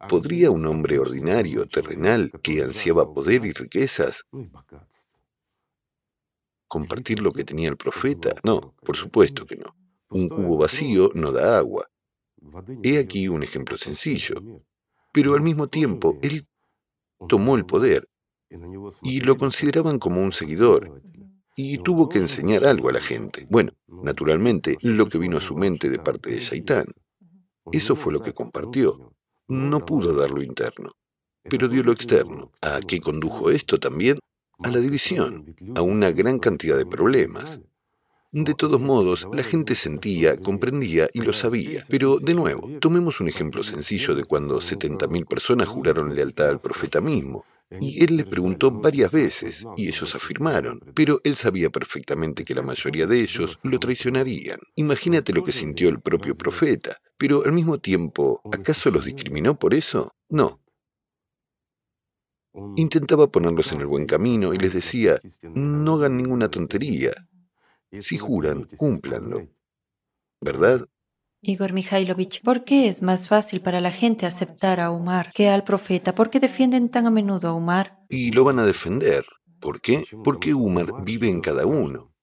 ¿podría 0.08 0.50
un 0.50 0.66
hombre 0.66 0.98
ordinario, 0.98 1.66
terrenal, 1.66 2.30
que 2.42 2.62
ansiaba 2.62 3.12
poder 3.12 3.44
y 3.44 3.52
riquezas, 3.52 4.24
compartir 6.66 7.20
lo 7.20 7.32
que 7.32 7.44
tenía 7.44 7.68
el 7.68 7.76
profeta? 7.76 8.34
No, 8.42 8.74
por 8.84 8.96
supuesto 8.96 9.44
que 9.46 9.56
no. 9.56 9.76
Un 10.08 10.28
cubo 10.28 10.58
vacío 10.58 11.10
no 11.14 11.32
da 11.32 11.58
agua. 11.58 11.90
He 12.82 12.98
aquí 12.98 13.28
un 13.28 13.42
ejemplo 13.42 13.76
sencillo. 13.76 14.34
Pero 15.14 15.34
al 15.34 15.42
mismo 15.42 15.68
tiempo, 15.68 16.18
él 16.22 16.48
tomó 17.28 17.54
el 17.54 17.64
poder 17.64 18.08
y 19.04 19.20
lo 19.20 19.38
consideraban 19.38 20.00
como 20.00 20.20
un 20.20 20.32
seguidor 20.32 21.00
y 21.54 21.78
tuvo 21.78 22.08
que 22.08 22.18
enseñar 22.18 22.66
algo 22.66 22.88
a 22.88 22.92
la 22.94 23.00
gente. 23.00 23.46
Bueno, 23.48 23.70
naturalmente, 23.86 24.76
lo 24.82 25.08
que 25.08 25.18
vino 25.18 25.36
a 25.36 25.40
su 25.40 25.56
mente 25.56 25.88
de 25.88 26.00
parte 26.00 26.32
de 26.32 26.40
Shaitán. 26.40 26.86
Eso 27.70 27.94
fue 27.94 28.12
lo 28.12 28.22
que 28.22 28.34
compartió. 28.34 29.14
No 29.46 29.86
pudo 29.86 30.14
dar 30.14 30.32
lo 30.32 30.42
interno, 30.42 30.96
pero 31.44 31.68
dio 31.68 31.84
lo 31.84 31.92
externo. 31.92 32.50
¿A 32.60 32.80
qué 32.80 32.98
condujo 32.98 33.52
esto 33.52 33.78
también? 33.78 34.18
A 34.64 34.70
la 34.70 34.78
división, 34.78 35.54
a 35.76 35.82
una 35.82 36.10
gran 36.10 36.40
cantidad 36.40 36.76
de 36.76 36.86
problemas. 36.86 37.60
De 38.36 38.54
todos 38.54 38.80
modos, 38.80 39.28
la 39.32 39.44
gente 39.44 39.76
sentía, 39.76 40.36
comprendía 40.36 41.08
y 41.12 41.20
lo 41.20 41.32
sabía. 41.32 41.84
Pero, 41.88 42.18
de 42.18 42.34
nuevo, 42.34 42.68
tomemos 42.80 43.20
un 43.20 43.28
ejemplo 43.28 43.62
sencillo 43.62 44.16
de 44.16 44.24
cuando 44.24 44.60
70.000 44.60 45.24
personas 45.24 45.68
juraron 45.68 46.16
lealtad 46.16 46.48
al 46.48 46.58
profeta 46.58 47.00
mismo. 47.00 47.44
Y 47.80 48.02
él 48.02 48.16
les 48.16 48.26
preguntó 48.26 48.72
varias 48.72 49.12
veces, 49.12 49.64
y 49.76 49.86
ellos 49.86 50.16
afirmaron, 50.16 50.80
pero 50.94 51.20
él 51.22 51.36
sabía 51.36 51.70
perfectamente 51.70 52.44
que 52.44 52.56
la 52.56 52.62
mayoría 52.62 53.06
de 53.06 53.20
ellos 53.20 53.60
lo 53.62 53.78
traicionarían. 53.78 54.58
Imagínate 54.74 55.32
lo 55.32 55.44
que 55.44 55.52
sintió 55.52 55.88
el 55.88 56.00
propio 56.00 56.34
profeta, 56.34 56.98
pero 57.16 57.44
al 57.44 57.52
mismo 57.52 57.78
tiempo, 57.78 58.40
¿acaso 58.52 58.90
los 58.90 59.04
discriminó 59.04 59.56
por 59.56 59.74
eso? 59.74 60.10
No. 60.28 60.60
Intentaba 62.74 63.30
ponerlos 63.30 63.70
en 63.70 63.80
el 63.80 63.86
buen 63.86 64.06
camino 64.06 64.52
y 64.52 64.58
les 64.58 64.72
decía, 64.72 65.20
no 65.54 65.94
hagan 65.94 66.16
ninguna 66.16 66.48
tontería, 66.48 67.12
si 68.00 68.18
juran, 68.18 68.68
cúmplanlo. 68.76 69.48
¿Verdad? 70.40 70.86
Igor 71.46 71.74
Mikhailovich, 71.74 72.40
¿por 72.42 72.64
qué 72.64 72.88
es 72.88 73.02
más 73.02 73.28
fácil 73.28 73.60
para 73.60 73.80
la 73.80 73.90
gente 73.90 74.24
aceptar 74.24 74.80
a 74.80 74.90
Umar 74.90 75.30
que 75.34 75.50
al 75.50 75.62
profeta? 75.62 76.14
¿Por 76.14 76.30
qué 76.30 76.40
defienden 76.40 76.88
tan 76.88 77.06
a 77.06 77.10
menudo 77.10 77.48
a 77.48 77.54
Umar? 77.54 77.98
Y 78.08 78.30
lo 78.32 78.44
van 78.44 78.58
a 78.58 78.66
defender. 78.66 79.26
¿Por 79.60 79.80
qué? 79.80 80.04
Porque 80.24 80.54
Umar 80.54 81.04
vive 81.04 81.28
en 81.28 81.40
cada 81.40 81.66
uno. 81.66 82.14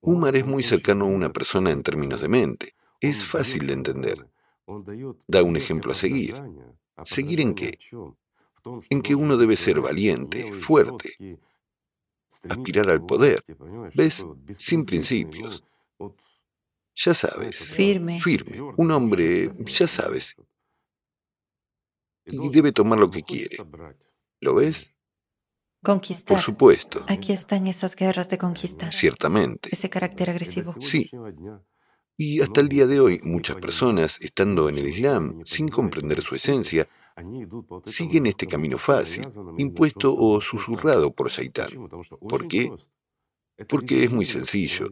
Umar 0.00 0.34
es 0.34 0.44
muy 0.44 0.64
cercano 0.64 1.04
a 1.04 1.08
una 1.08 1.32
persona 1.32 1.70
en 1.70 1.84
términos 1.84 2.20
de 2.20 2.28
mente. 2.28 2.74
Es 3.00 3.24
fácil 3.24 3.68
de 3.68 3.74
entender. 3.74 4.28
Da 5.28 5.44
un 5.44 5.56
ejemplo 5.56 5.92
a 5.92 5.94
seguir. 5.94 6.34
¿Seguir 7.04 7.40
en 7.40 7.54
qué? 7.54 7.78
En 8.90 9.02
que 9.02 9.14
uno 9.14 9.36
debe 9.36 9.56
ser 9.56 9.80
valiente, 9.80 10.52
fuerte, 10.54 11.38
aspirar 12.48 12.90
al 12.90 13.04
poder. 13.04 13.42
¿Ves? 13.94 14.24
Sin 14.52 14.84
principios. 14.84 15.62
Ya 16.94 17.14
sabes. 17.14 17.56
Firme. 17.56 18.20
Firme. 18.20 18.60
Un 18.76 18.90
hombre, 18.90 19.50
ya 19.64 19.86
sabes. 19.86 20.36
Y 22.26 22.50
debe 22.50 22.72
tomar 22.72 22.98
lo 22.98 23.10
que 23.10 23.22
quiere. 23.22 23.56
¿Lo 24.40 24.54
ves? 24.54 24.90
Conquistar. 25.82 26.36
Por 26.36 26.44
supuesto. 26.44 27.04
Aquí 27.08 27.32
están 27.32 27.66
esas 27.66 27.96
guerras 27.96 28.28
de 28.28 28.38
conquista. 28.38 28.92
Ciertamente. 28.92 29.68
Ese 29.72 29.90
carácter 29.90 30.30
agresivo. 30.30 30.74
Sí. 30.80 31.10
Y 32.16 32.40
hasta 32.40 32.60
el 32.60 32.68
día 32.68 32.86
de 32.86 33.00
hoy, 33.00 33.20
muchas 33.24 33.56
personas, 33.56 34.20
estando 34.20 34.68
en 34.68 34.78
el 34.78 34.88
Islam, 34.88 35.40
sin 35.44 35.68
comprender 35.68 36.22
su 36.22 36.36
esencia, 36.36 36.88
siguen 37.86 38.26
este 38.26 38.46
camino 38.46 38.78
fácil, 38.78 39.26
impuesto 39.58 40.14
o 40.14 40.40
susurrado 40.40 41.12
por 41.12 41.30
Saitán. 41.30 41.70
¿Por 42.28 42.48
qué? 42.48 42.72
Porque 43.68 44.04
es 44.04 44.12
muy 44.12 44.26
sencillo. 44.26 44.86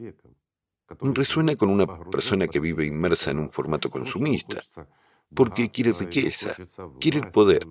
Resuena 1.00 1.54
con 1.54 1.70
una 1.70 1.86
persona 2.10 2.48
que 2.48 2.60
vive 2.60 2.86
inmersa 2.86 3.30
en 3.30 3.38
un 3.38 3.50
formato 3.50 3.90
consumista, 3.90 4.60
porque 5.34 5.70
quiere 5.70 5.92
riqueza, 5.92 6.56
quiere 6.98 7.18
el 7.18 7.30
poder. 7.30 7.66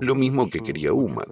Lo 0.00 0.14
mismo 0.14 0.50
que 0.50 0.60
quería 0.60 0.92
Umar. 0.92 1.26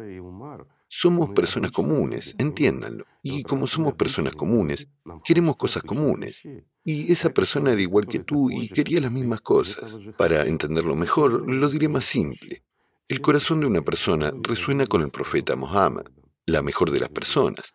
Somos 0.88 1.30
personas 1.30 1.70
comunes, 1.72 2.34
entiéndanlo. 2.38 3.04
Y 3.22 3.42
como 3.42 3.66
somos 3.66 3.94
personas 3.94 4.34
comunes, 4.34 4.88
queremos 5.24 5.56
cosas 5.56 5.82
comunes. 5.82 6.42
Y 6.84 7.12
esa 7.12 7.30
persona 7.30 7.72
era 7.72 7.80
igual 7.80 8.06
que 8.06 8.18
tú 8.18 8.50
y 8.50 8.68
quería 8.68 9.00
las 9.00 9.12
mismas 9.12 9.40
cosas. 9.40 9.98
Para 10.16 10.44
entenderlo 10.46 10.96
mejor, 10.96 11.48
lo 11.48 11.68
diré 11.68 11.88
más 11.88 12.04
simple. 12.04 12.64
El 13.08 13.20
corazón 13.20 13.60
de 13.60 13.66
una 13.66 13.82
persona 13.82 14.32
resuena 14.42 14.86
con 14.86 15.02
el 15.02 15.10
profeta 15.10 15.54
Mohammed, 15.54 16.06
la 16.46 16.62
mejor 16.62 16.90
de 16.90 17.00
las 17.00 17.10
personas, 17.10 17.72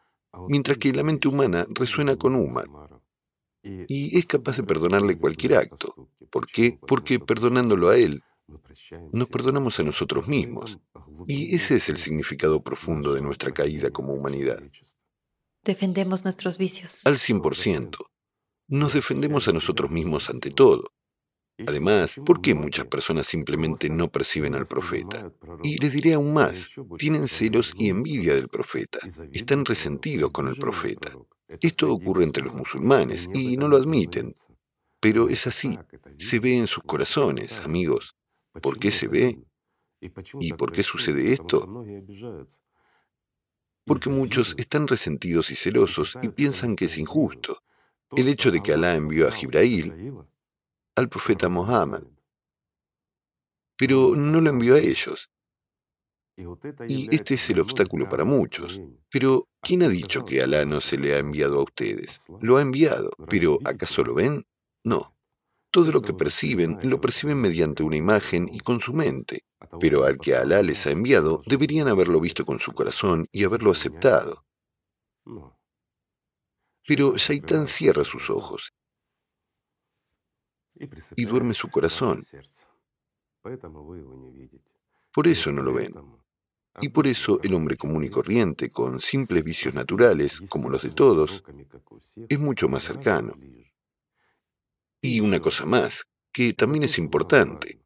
mientras 0.50 0.78
que 0.78 0.92
la 0.92 1.04
mente 1.04 1.28
humana 1.28 1.66
resuena 1.70 2.16
con 2.16 2.36
Umar. 2.36 2.68
Y 3.64 4.18
es 4.18 4.26
capaz 4.26 4.58
de 4.58 4.64
perdonarle 4.64 5.18
cualquier 5.18 5.56
acto. 5.56 6.10
¿Por 6.30 6.48
qué? 6.48 6.78
Porque 6.86 7.20
perdonándolo 7.20 7.90
a 7.90 7.98
él, 7.98 8.22
nos 9.12 9.30
perdonamos 9.30 9.80
a 9.80 9.84
nosotros 9.84 10.28
mismos. 10.28 10.80
Y 11.26 11.56
ese 11.56 11.76
es 11.76 11.90
el 11.90 11.98
significado 11.98 12.62
profundo 12.62 13.14
de 13.14 13.22
nuestra 13.22 13.52
caída 13.52 13.90
como 13.90 14.14
humanidad. 14.14 14.62
Defendemos 15.64 16.24
nuestros 16.24 16.58
vicios. 16.58 17.06
Al 17.06 17.18
100%. 17.18 17.98
Nos 18.70 18.94
defendemos 18.94 19.48
a 19.48 19.54
nosotros 19.54 19.90
mismos 19.90 20.30
ante 20.30 20.52
todo. 20.52 20.92
Además, 21.66 22.16
¿por 22.26 22.42
qué 22.42 22.54
muchas 22.54 22.86
personas 22.86 23.26
simplemente 23.26 23.90
no 23.90 24.10
perciben 24.10 24.56
al 24.56 24.66
profeta? 24.66 25.32
Y 25.64 25.78
les 25.78 25.94
diré 25.94 26.14
aún 26.14 26.34
más, 26.34 26.72
tienen 26.98 27.30
celos 27.30 27.74
y 27.78 27.88
envidia 27.88 28.36
del 28.36 28.50
profeta, 28.50 29.00
están 29.32 29.64
resentidos 29.64 30.32
con 30.32 30.50
el 30.50 30.58
profeta. 30.58 31.18
Esto 31.62 31.92
ocurre 31.94 32.26
entre 32.26 32.44
los 32.44 32.54
musulmanes 32.54 33.30
y 33.34 33.56
no 33.56 33.70
lo 33.70 33.78
admiten, 33.78 34.34
pero 35.00 35.30
es 35.30 35.48
así, 35.48 35.80
se 36.18 36.40
ve 36.40 36.58
en 36.58 36.68
sus 36.68 36.84
corazones, 36.84 37.60
amigos. 37.64 38.16
¿Por 38.62 38.78
qué 38.78 38.92
se 38.92 39.08
ve? 39.08 39.40
¿Y 40.42 40.54
por 40.54 40.74
qué 40.74 40.84
sucede 40.84 41.32
esto? 41.32 41.86
Porque 43.86 44.10
muchos 44.10 44.54
están 44.58 44.88
resentidos 44.88 45.52
y 45.52 45.56
celosos 45.56 46.18
y 46.22 46.28
piensan 46.28 46.76
que 46.76 46.86
es 46.86 46.98
injusto 46.98 47.64
el 48.16 48.28
hecho 48.28 48.52
de 48.52 48.62
que 48.62 48.74
Alá 48.74 48.96
envió 48.96 49.28
a 49.28 49.32
Jibrail 49.32 50.14
al 50.96 51.10
profeta 51.10 51.50
Mohammed, 51.50 52.04
pero 53.78 54.16
no 54.16 54.42
lo 54.42 54.50
envió 54.50 54.76
a 54.76 54.80
ellos. 54.80 55.30
Y 56.88 57.14
este 57.14 57.34
es 57.34 57.50
el 57.50 57.60
obstáculo 57.60 58.08
para 58.08 58.24
muchos. 58.24 58.80
Pero, 59.10 59.48
¿quién 59.62 59.82
ha 59.84 59.90
dicho 59.90 60.24
que 60.24 60.42
Alá 60.42 60.66
no 60.66 60.82
se 60.82 60.98
le 60.98 61.16
ha 61.16 61.18
enviado 61.18 61.60
a 61.60 61.64
ustedes? 61.64 62.26
Lo 62.42 62.58
ha 62.58 62.62
enviado, 62.62 63.12
pero 63.28 63.60
¿acaso 63.66 64.04
lo 64.04 64.14
ven? 64.14 64.44
No. 64.84 65.16
Todo 65.72 65.92
lo 65.92 66.02
que 66.02 66.14
perciben 66.14 66.78
lo 66.84 67.02
perciben 67.02 67.42
mediante 67.42 67.84
una 67.84 67.98
imagen 67.98 68.48
y 68.52 68.60
con 68.60 68.80
su 68.80 68.94
mente, 68.94 69.46
pero 69.80 70.04
al 70.06 70.18
que 70.18 70.36
Alá 70.36 70.62
les 70.62 70.86
ha 70.86 70.92
enviado 70.92 71.42
deberían 71.46 71.88
haberlo 71.88 72.20
visto 72.20 72.46
con 72.46 72.60
su 72.60 72.72
corazón 72.74 73.28
y 73.32 73.44
haberlo 73.44 73.72
aceptado. 73.72 74.46
Pero 76.88 77.18
Shaitán 77.18 77.68
cierra 77.68 78.06
sus 78.06 78.30
ojos 78.30 78.74
y 81.18 81.26
duerme 81.26 81.54
su 81.54 81.68
corazón. 81.70 82.24
Por 85.12 85.28
eso 85.28 85.52
no 85.52 85.62
lo 85.62 85.74
ven. 85.74 85.94
Y 86.80 86.88
por 86.90 87.08
eso 87.08 87.42
el 87.44 87.54
hombre 87.56 87.76
común 87.76 88.06
y 88.06 88.10
corriente, 88.10 88.72
con 88.72 89.02
simples 89.02 89.44
vicios 89.44 89.76
naturales, 89.76 90.40
como 90.48 90.70
los 90.70 90.84
de 90.84 90.92
todos, 90.92 91.44
es 92.30 92.40
mucho 92.40 92.70
más 92.70 92.84
cercano. 92.84 93.38
Y 95.02 95.20
una 95.20 95.42
cosa 95.42 95.66
más, 95.66 96.08
que 96.32 96.54
también 96.54 96.84
es 96.84 96.98
importante. 97.00 97.82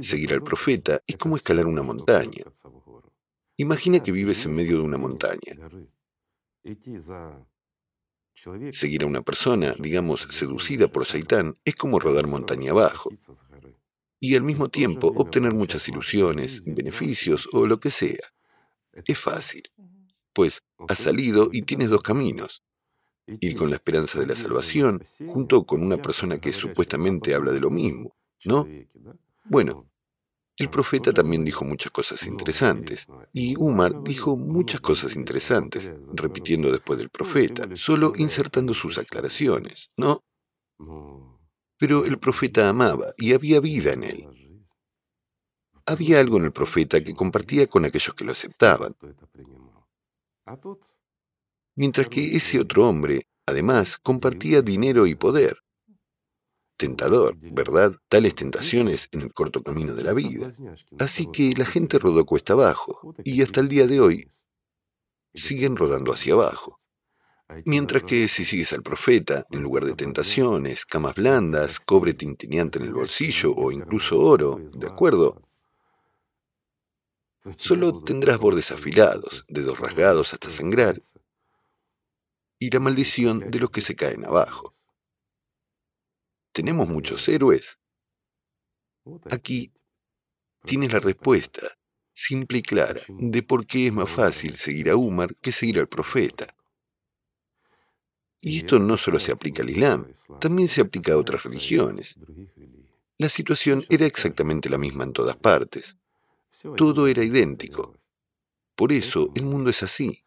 Seguir 0.00 0.32
al 0.32 0.44
profeta 0.44 1.02
es 1.04 1.16
como 1.16 1.36
escalar 1.36 1.66
una 1.66 1.82
montaña. 1.82 2.44
Imagina 3.56 4.00
que 4.00 4.12
vives 4.12 4.44
en 4.46 4.54
medio 4.54 4.76
de 4.76 4.82
una 4.84 4.98
montaña. 4.98 5.58
Seguir 8.72 9.02
a 9.02 9.06
una 9.06 9.22
persona, 9.22 9.74
digamos, 9.78 10.28
seducida 10.30 10.88
por 10.88 11.06
Saitán, 11.06 11.56
es 11.64 11.74
como 11.76 11.98
rodar 11.98 12.26
montaña 12.26 12.72
abajo. 12.72 13.10
Y 14.20 14.34
al 14.34 14.42
mismo 14.42 14.68
tiempo 14.68 15.12
obtener 15.14 15.54
muchas 15.54 15.88
ilusiones, 15.88 16.62
beneficios 16.64 17.48
o 17.52 17.66
lo 17.66 17.78
que 17.78 17.90
sea. 17.90 18.32
Es 18.92 19.18
fácil. 19.18 19.62
Pues 20.32 20.62
has 20.88 20.98
salido 20.98 21.48
y 21.52 21.62
tienes 21.62 21.90
dos 21.90 22.02
caminos 22.02 22.62
ir 23.26 23.56
con 23.56 23.70
la 23.70 23.76
esperanza 23.76 24.20
de 24.20 24.26
la 24.26 24.36
salvación, 24.36 25.02
junto 25.26 25.64
con 25.64 25.82
una 25.82 25.96
persona 25.96 26.38
que 26.38 26.52
supuestamente 26.52 27.34
habla 27.34 27.52
de 27.52 27.60
lo 27.60 27.70
mismo, 27.70 28.16
¿no? 28.44 28.68
Bueno, 29.44 29.90
el 30.56 30.70
profeta 30.70 31.12
también 31.12 31.44
dijo 31.44 31.64
muchas 31.64 31.90
cosas 31.90 32.26
interesantes, 32.26 33.06
y 33.32 33.56
Umar 33.56 34.02
dijo 34.02 34.36
muchas 34.36 34.80
cosas 34.80 35.16
interesantes, 35.16 35.92
repitiendo 36.12 36.70
después 36.70 36.98
del 36.98 37.10
profeta, 37.10 37.64
solo 37.74 38.12
insertando 38.16 38.72
sus 38.74 38.98
aclaraciones, 38.98 39.90
¿no? 39.96 40.24
Pero 41.78 42.04
el 42.04 42.18
profeta 42.18 42.68
amaba 42.68 43.12
y 43.16 43.32
había 43.32 43.60
vida 43.60 43.92
en 43.92 44.04
él. 44.04 44.28
Había 45.86 46.20
algo 46.20 46.38
en 46.38 46.44
el 46.44 46.52
profeta 46.52 47.02
que 47.02 47.14
compartía 47.14 47.66
con 47.66 47.84
aquellos 47.84 48.14
que 48.14 48.24
lo 48.24 48.32
aceptaban 48.32 48.96
mientras 51.76 52.08
que 52.08 52.36
ese 52.36 52.60
otro 52.60 52.88
hombre, 52.88 53.26
además, 53.46 53.98
compartía 53.98 54.62
dinero 54.62 55.06
y 55.06 55.14
poder. 55.14 55.56
Tentador, 56.76 57.36
¿verdad? 57.40 57.94
Tales 58.08 58.34
tentaciones 58.34 59.08
en 59.12 59.22
el 59.22 59.32
corto 59.32 59.62
camino 59.62 59.94
de 59.94 60.02
la 60.02 60.12
vida. 60.12 60.52
Así 60.98 61.28
que 61.30 61.54
la 61.56 61.66
gente 61.66 61.98
rodó 61.98 62.24
cuesta 62.26 62.54
abajo 62.54 63.14
y 63.24 63.42
hasta 63.42 63.60
el 63.60 63.68
día 63.68 63.86
de 63.86 64.00
hoy 64.00 64.28
siguen 65.32 65.76
rodando 65.76 66.12
hacia 66.12 66.34
abajo. 66.34 66.76
Mientras 67.64 68.02
que 68.02 68.26
si 68.28 68.44
sigues 68.44 68.72
al 68.72 68.82
profeta, 68.82 69.46
en 69.50 69.62
lugar 69.62 69.84
de 69.84 69.94
tentaciones, 69.94 70.86
camas 70.86 71.14
blandas, 71.14 71.78
cobre 71.78 72.14
tintineante 72.14 72.78
en 72.78 72.86
el 72.86 72.94
bolsillo 72.94 73.52
o 73.54 73.70
incluso 73.70 74.18
oro, 74.18 74.60
¿de 74.72 74.88
acuerdo? 74.88 75.42
Solo 77.58 78.02
tendrás 78.02 78.38
bordes 78.38 78.72
afilados, 78.72 79.44
dedos 79.48 79.78
rasgados 79.78 80.32
hasta 80.32 80.48
sangrar 80.48 80.98
y 82.58 82.70
la 82.70 82.80
maldición 82.80 83.50
de 83.50 83.58
los 83.58 83.70
que 83.70 83.82
se 83.82 83.94
caen 83.94 84.24
abajo. 84.24 84.72
Tenemos 86.54 86.88
muchos 86.88 87.28
héroes. 87.28 87.80
Aquí 89.28 89.72
tienes 90.64 90.92
la 90.92 91.00
respuesta, 91.00 91.60
simple 92.12 92.58
y 92.58 92.62
clara, 92.62 93.00
de 93.08 93.42
por 93.42 93.66
qué 93.66 93.88
es 93.88 93.92
más 93.92 94.08
fácil 94.08 94.56
seguir 94.56 94.88
a 94.88 94.96
Umar 94.96 95.34
que 95.34 95.50
seguir 95.50 95.80
al 95.80 95.88
profeta. 95.88 96.54
Y 98.40 98.58
esto 98.58 98.78
no 98.78 98.96
solo 98.96 99.18
se 99.18 99.32
aplica 99.32 99.62
al 99.62 99.70
Islam, 99.70 100.06
también 100.40 100.68
se 100.68 100.80
aplica 100.80 101.14
a 101.14 101.18
otras 101.18 101.42
religiones. 101.42 102.16
La 103.18 103.28
situación 103.28 103.84
era 103.88 104.06
exactamente 104.06 104.70
la 104.70 104.78
misma 104.78 105.02
en 105.02 105.12
todas 105.12 105.36
partes. 105.36 105.96
Todo 106.76 107.08
era 107.08 107.24
idéntico. 107.24 107.96
Por 108.76 108.92
eso 108.92 109.32
el 109.34 109.42
mundo 109.42 109.70
es 109.70 109.82
así. 109.82 110.22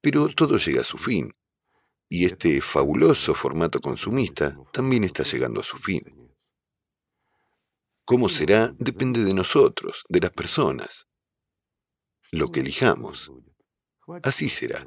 Pero 0.00 0.34
todo 0.34 0.56
llega 0.56 0.80
a 0.80 0.84
su 0.84 0.96
fin, 0.96 1.34
y 2.14 2.26
este 2.26 2.60
fabuloso 2.60 3.34
formato 3.34 3.80
consumista 3.80 4.54
también 4.70 5.02
está 5.02 5.22
llegando 5.22 5.62
a 5.62 5.64
su 5.64 5.78
fin. 5.78 6.02
¿Cómo 8.04 8.28
será? 8.28 8.74
Depende 8.78 9.24
de 9.24 9.32
nosotros, 9.32 10.04
de 10.10 10.20
las 10.20 10.30
personas. 10.30 11.08
Lo 12.30 12.48
que 12.52 12.60
elijamos. 12.60 13.32
Así 14.24 14.50
será. 14.50 14.86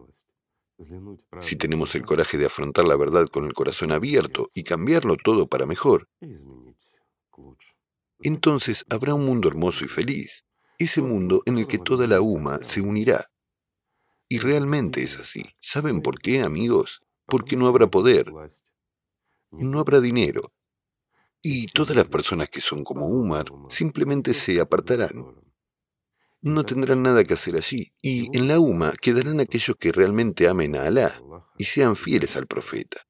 Si 1.39 1.55
tenemos 1.55 1.95
el 1.95 2.05
coraje 2.05 2.37
de 2.37 2.45
afrontar 2.45 2.85
la 2.85 2.95
verdad 2.95 3.27
con 3.27 3.45
el 3.45 3.53
corazón 3.53 3.91
abierto 3.91 4.47
y 4.53 4.61
cambiarlo 4.61 5.17
todo 5.17 5.47
para 5.47 5.65
mejor, 5.65 6.07
entonces 8.19 8.85
habrá 8.87 9.15
un 9.15 9.25
mundo 9.25 9.47
hermoso 9.47 9.83
y 9.83 9.87
feliz, 9.87 10.45
ese 10.77 11.01
mundo 11.01 11.41
en 11.47 11.57
el 11.57 11.65
que 11.65 11.79
toda 11.79 12.05
la 12.05 12.21
UMA 12.21 12.59
se 12.61 12.81
unirá. 12.81 13.31
Y 14.29 14.37
realmente 14.37 15.01
es 15.01 15.19
así. 15.19 15.43
¿Saben 15.57 16.03
por 16.03 16.19
qué, 16.19 16.41
amigos? 16.43 17.01
Porque 17.25 17.55
no 17.55 17.67
habrá 17.67 17.87
poder, 17.87 18.31
no 19.51 19.79
habrá 19.79 19.99
dinero. 19.99 20.53
Y 21.41 21.67
todas 21.67 21.95
las 21.95 22.07
personas 22.07 22.49
que 22.49 22.61
son 22.61 22.83
como 22.83 23.07
Umar 23.07 23.45
simplemente 23.69 24.33
se 24.33 24.59
apartarán. 24.59 25.43
no 26.41 26.63
tendrán 26.63 27.01
nada 27.01 27.23
que 27.23 27.33
hacer 27.33 27.55
allí, 27.55 27.91
y 28.01 28.35
en 28.37 28.47
la 28.47 28.59
UMA 28.59 28.93
quedarán 29.01 29.39
aquellos 29.39 29.75
que 29.77 29.91
realmente 29.91 30.47
amen 30.47 30.75
a 30.75 30.83
Alá 30.83 31.19
y 31.57 31.63
sean 31.63 31.95
fieles 31.95 32.35
al 32.35 32.45
profeta. 32.45 33.01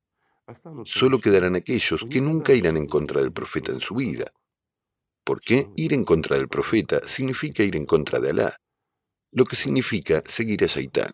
Solo 0.86 1.19
quedarán 1.19 1.56
aquellos 1.56 2.06
que 2.10 2.21
nunca 2.21 2.54
irán 2.54 2.78
en 2.78 2.88
contra 2.88 3.19
del 3.19 3.34
profeta 3.34 3.71
en 3.71 3.82
su 3.82 3.95
vida. 3.95 4.32
¿Por 5.23 5.41
qué? 5.41 5.69
Ir 5.75 5.93
en 5.93 6.06
contra 6.06 6.38
del 6.38 6.47
profeta 6.47 7.01
significa 7.08 7.63
ir 7.63 7.75
en 7.75 7.86
contra 7.86 8.19
de 8.19 8.30
Alá, 8.30 8.58
lo 9.32 9.43
que 9.45 9.56
significa 9.56 10.21
seguir 10.28 10.63
a 10.63 10.67
Shaitán. 10.67 11.12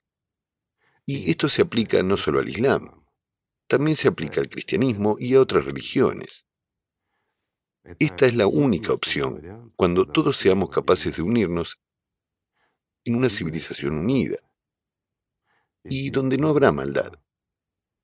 Y 1.12 1.30
esto 1.30 1.50
se 1.50 1.62
aplica 1.62 2.02
no 2.04 2.16
solo 2.16 2.40
al 2.40 2.48
Islam, 2.48 3.04
también 3.68 3.98
se 3.98 4.08
aplica 4.08 4.40
al 4.40 4.48
cristianismo 4.48 5.18
y 5.20 5.36
a 5.36 5.42
otras 5.42 5.66
religiones. 5.66 6.46
Esta 8.00 8.28
es 8.28 8.34
la 8.34 8.48
única 8.48 8.94
opción 8.94 9.74
cuando 9.76 10.08
todos 10.08 10.38
seamos 10.38 10.70
capaces 10.70 11.18
de 11.18 11.22
unirnos 11.22 11.82
en 13.04 13.16
una 13.16 13.30
civilización 13.30 13.98
unida 13.98 14.38
y 15.84 16.12
donde 16.12 16.38
no 16.38 16.48
habrá 16.48 16.72
maldad. 16.72 17.12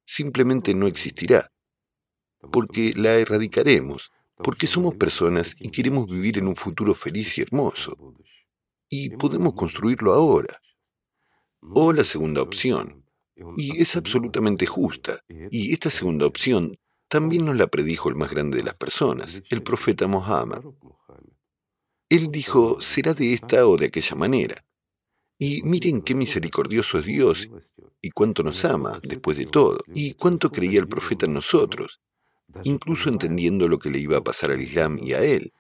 Simplemente 0.05 0.73
no 0.73 0.85
existirá, 0.85 1.53
porque 2.51 2.93
la 2.93 3.13
erradicaremos, 3.15 4.11
porque 4.35 4.67
somos 4.67 4.95
personas 4.95 5.55
y 5.61 5.71
queremos 5.71 6.07
vivir 6.07 6.39
en 6.39 6.49
un 6.49 6.57
futuro 6.57 6.93
feliz 6.93 7.37
y 7.37 7.41
hermoso. 7.43 8.17
Y 8.89 9.11
podemos 9.11 9.53
construirlo 9.53 10.13
ahora. 10.13 10.59
O 11.61 11.93
la 11.93 12.03
segunda 12.03 12.41
opción, 12.41 13.03
y 13.57 13.81
es 13.81 13.95
absolutamente 13.95 14.65
justa, 14.65 15.23
y 15.51 15.73
esta 15.73 15.89
segunda 15.89 16.25
opción 16.25 16.77
también 17.07 17.45
nos 17.45 17.55
la 17.55 17.67
predijo 17.67 18.09
el 18.09 18.15
más 18.15 18.31
grande 18.31 18.57
de 18.57 18.63
las 18.63 18.75
personas, 18.75 19.41
el 19.49 19.63
profeta 19.63 20.07
Mohammed. 20.07 20.61
Él 22.09 22.31
dijo, 22.31 22.79
será 22.81 23.13
de 23.13 23.33
esta 23.33 23.67
o 23.67 23.77
de 23.77 23.87
aquella 23.87 24.15
manera. 24.15 24.63
Y 25.39 25.61
miren 25.63 26.01
qué 26.01 26.15
misericordioso 26.15 26.97
es 26.97 27.05
Dios 27.05 27.47
y 28.01 28.09
cuánto 28.09 28.41
nos 28.43 28.65
ama 28.65 28.99
después 29.03 29.37
de 29.37 29.45
todo, 29.45 29.79
y 29.93 30.13
cuánto 30.13 30.51
creía 30.51 30.79
el 30.79 30.87
profeta 30.87 31.25
en 31.25 31.33
nosotros, 31.33 31.99
incluso 32.63 33.09
entendiendo 33.09 33.67
lo 33.67 33.77
que 33.77 33.89
le 33.89 33.99
iba 33.99 34.17
a 34.17 34.23
pasar 34.23 34.51
al 34.51 34.61
Islam 34.61 34.97
y 34.99 35.13
a 35.13 35.23
él, 35.23 35.53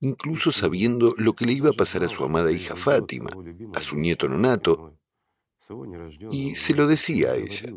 incluso 0.00 0.52
sabiendo 0.52 1.14
lo 1.16 1.32
que 1.32 1.46
le 1.46 1.52
iba 1.52 1.70
a 1.70 1.74
pasar 1.74 2.04
a 2.04 2.08
su 2.08 2.22
amada 2.24 2.52
hija 2.52 2.76
Fátima, 2.76 3.30
a 3.74 3.80
su 3.80 3.96
nieto 3.96 4.28
nonato, 4.28 4.98
y 6.30 6.54
se 6.54 6.74
lo 6.74 6.86
decía 6.86 7.32
a 7.32 7.36
ella 7.36 7.70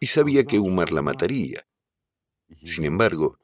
y 0.00 0.06
sabía 0.06 0.44
que 0.44 0.58
Umar 0.58 0.92
la 0.92 1.02
mataría. 1.02 1.66
Sin 2.62 2.84
embargo, 2.84 3.38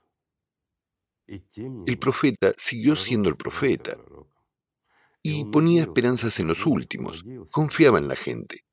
el 1.26 1.98
profeta 1.98 2.52
siguió 2.58 2.96
siendo 2.96 3.28
el 3.28 3.36
profeta 3.36 3.96
y 5.22 5.44
ponía 5.46 5.82
esperanzas 5.82 6.40
en 6.40 6.48
los 6.48 6.66
últimos, 6.66 7.24
confiaba 7.50 7.98
en 7.98 8.08
la 8.08 8.16
gente, 8.16 8.64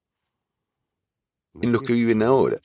en 1.62 1.72
los 1.72 1.82
que 1.82 1.94
viven 1.94 2.24
ahora. 2.24 2.60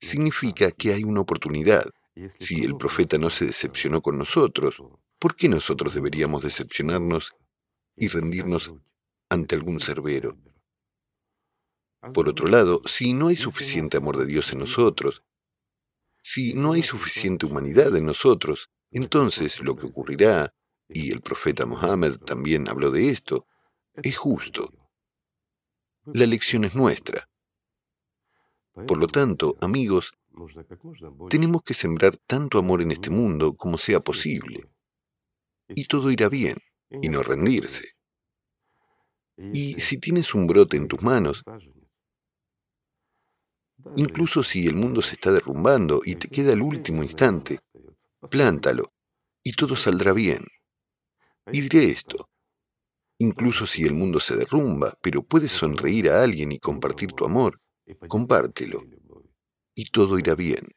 Significa 0.00 0.70
que 0.70 0.92
hay 0.92 1.02
una 1.02 1.20
oportunidad. 1.20 1.90
Si 2.38 2.64
el 2.64 2.76
profeta 2.76 3.18
no 3.18 3.30
se 3.30 3.46
decepcionó 3.46 4.02
con 4.02 4.18
nosotros, 4.18 4.82
¿por 5.18 5.36
qué 5.36 5.48
nosotros 5.48 5.94
deberíamos 5.94 6.42
decepcionarnos 6.42 7.36
y 7.96 8.08
rendirnos 8.08 8.74
ante 9.28 9.54
algún 9.54 9.80
cerbero? 9.80 10.36
Por 12.14 12.28
otro 12.28 12.48
lado, 12.48 12.82
si 12.86 13.12
no 13.12 13.28
hay 13.28 13.36
suficiente 13.36 13.96
amor 13.96 14.16
de 14.16 14.26
Dios 14.26 14.52
en 14.52 14.60
nosotros, 14.60 15.22
si 16.22 16.54
no 16.54 16.72
hay 16.72 16.82
suficiente 16.82 17.46
humanidad 17.46 17.96
en 17.96 18.06
nosotros, 18.06 18.70
entonces 18.90 19.60
lo 19.60 19.76
que 19.76 19.86
ocurrirá, 19.86 20.54
y 20.88 21.12
el 21.12 21.20
profeta 21.20 21.66
Mohammed 21.66 22.18
también 22.18 22.68
habló 22.68 22.90
de 22.90 23.10
esto, 23.10 23.46
es 23.94 24.16
justo. 24.16 24.72
La 26.06 26.26
lección 26.26 26.64
es 26.64 26.74
nuestra. 26.74 27.28
Por 28.86 28.98
lo 28.98 29.08
tanto, 29.08 29.56
amigos, 29.60 30.14
tenemos 31.30 31.62
que 31.62 31.74
sembrar 31.74 32.16
tanto 32.18 32.58
amor 32.58 32.82
en 32.82 32.90
este 32.90 33.10
mundo 33.10 33.56
como 33.56 33.78
sea 33.78 34.00
posible. 34.00 34.68
Y 35.68 35.86
todo 35.86 36.10
irá 36.10 36.28
bien, 36.28 36.56
y 37.02 37.08
no 37.08 37.22
rendirse. 37.22 37.92
Y 39.36 39.74
si 39.74 39.98
tienes 39.98 40.34
un 40.34 40.46
brote 40.46 40.76
en 40.76 40.88
tus 40.88 41.02
manos, 41.02 41.44
Incluso 43.96 44.42
si 44.42 44.66
el 44.66 44.74
mundo 44.74 45.02
se 45.02 45.14
está 45.14 45.30
derrumbando 45.32 46.00
y 46.04 46.16
te 46.16 46.28
queda 46.28 46.52
el 46.52 46.62
último 46.62 47.02
instante, 47.02 47.60
plántalo 48.30 48.92
y 49.42 49.52
todo 49.52 49.76
saldrá 49.76 50.12
bien. 50.12 50.44
Y 51.52 51.60
diré 51.62 51.84
esto, 51.84 52.28
incluso 53.18 53.66
si 53.66 53.84
el 53.84 53.94
mundo 53.94 54.20
se 54.20 54.36
derrumba, 54.36 54.98
pero 55.00 55.22
puedes 55.22 55.52
sonreír 55.52 56.10
a 56.10 56.22
alguien 56.22 56.52
y 56.52 56.58
compartir 56.58 57.12
tu 57.12 57.24
amor, 57.24 57.58
compártelo 58.08 58.82
y 59.78 59.84
todo 59.90 60.18
irá 60.18 60.34
bien. 60.34 60.74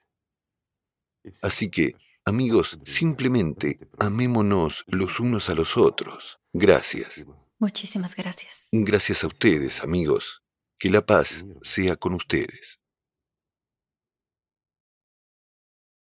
Así 1.42 1.72
que, 1.72 1.96
amigos, 2.24 2.78
simplemente 2.86 3.80
amémonos 3.98 4.84
los 4.86 5.20
unos 5.20 5.50
a 5.50 5.56
los 5.56 5.76
otros. 5.76 6.40
Gracias. 6.54 7.26
Muchísimas 7.58 8.16
gracias. 8.16 8.68
Gracias 8.72 9.24
a 9.24 9.28
ustedes, 9.28 9.82
amigos. 9.82 10.44
Que 10.78 10.92
la 10.92 11.04
paz 11.04 11.46
sea 11.62 11.96
con 11.96 12.14
ustedes. 12.14 12.81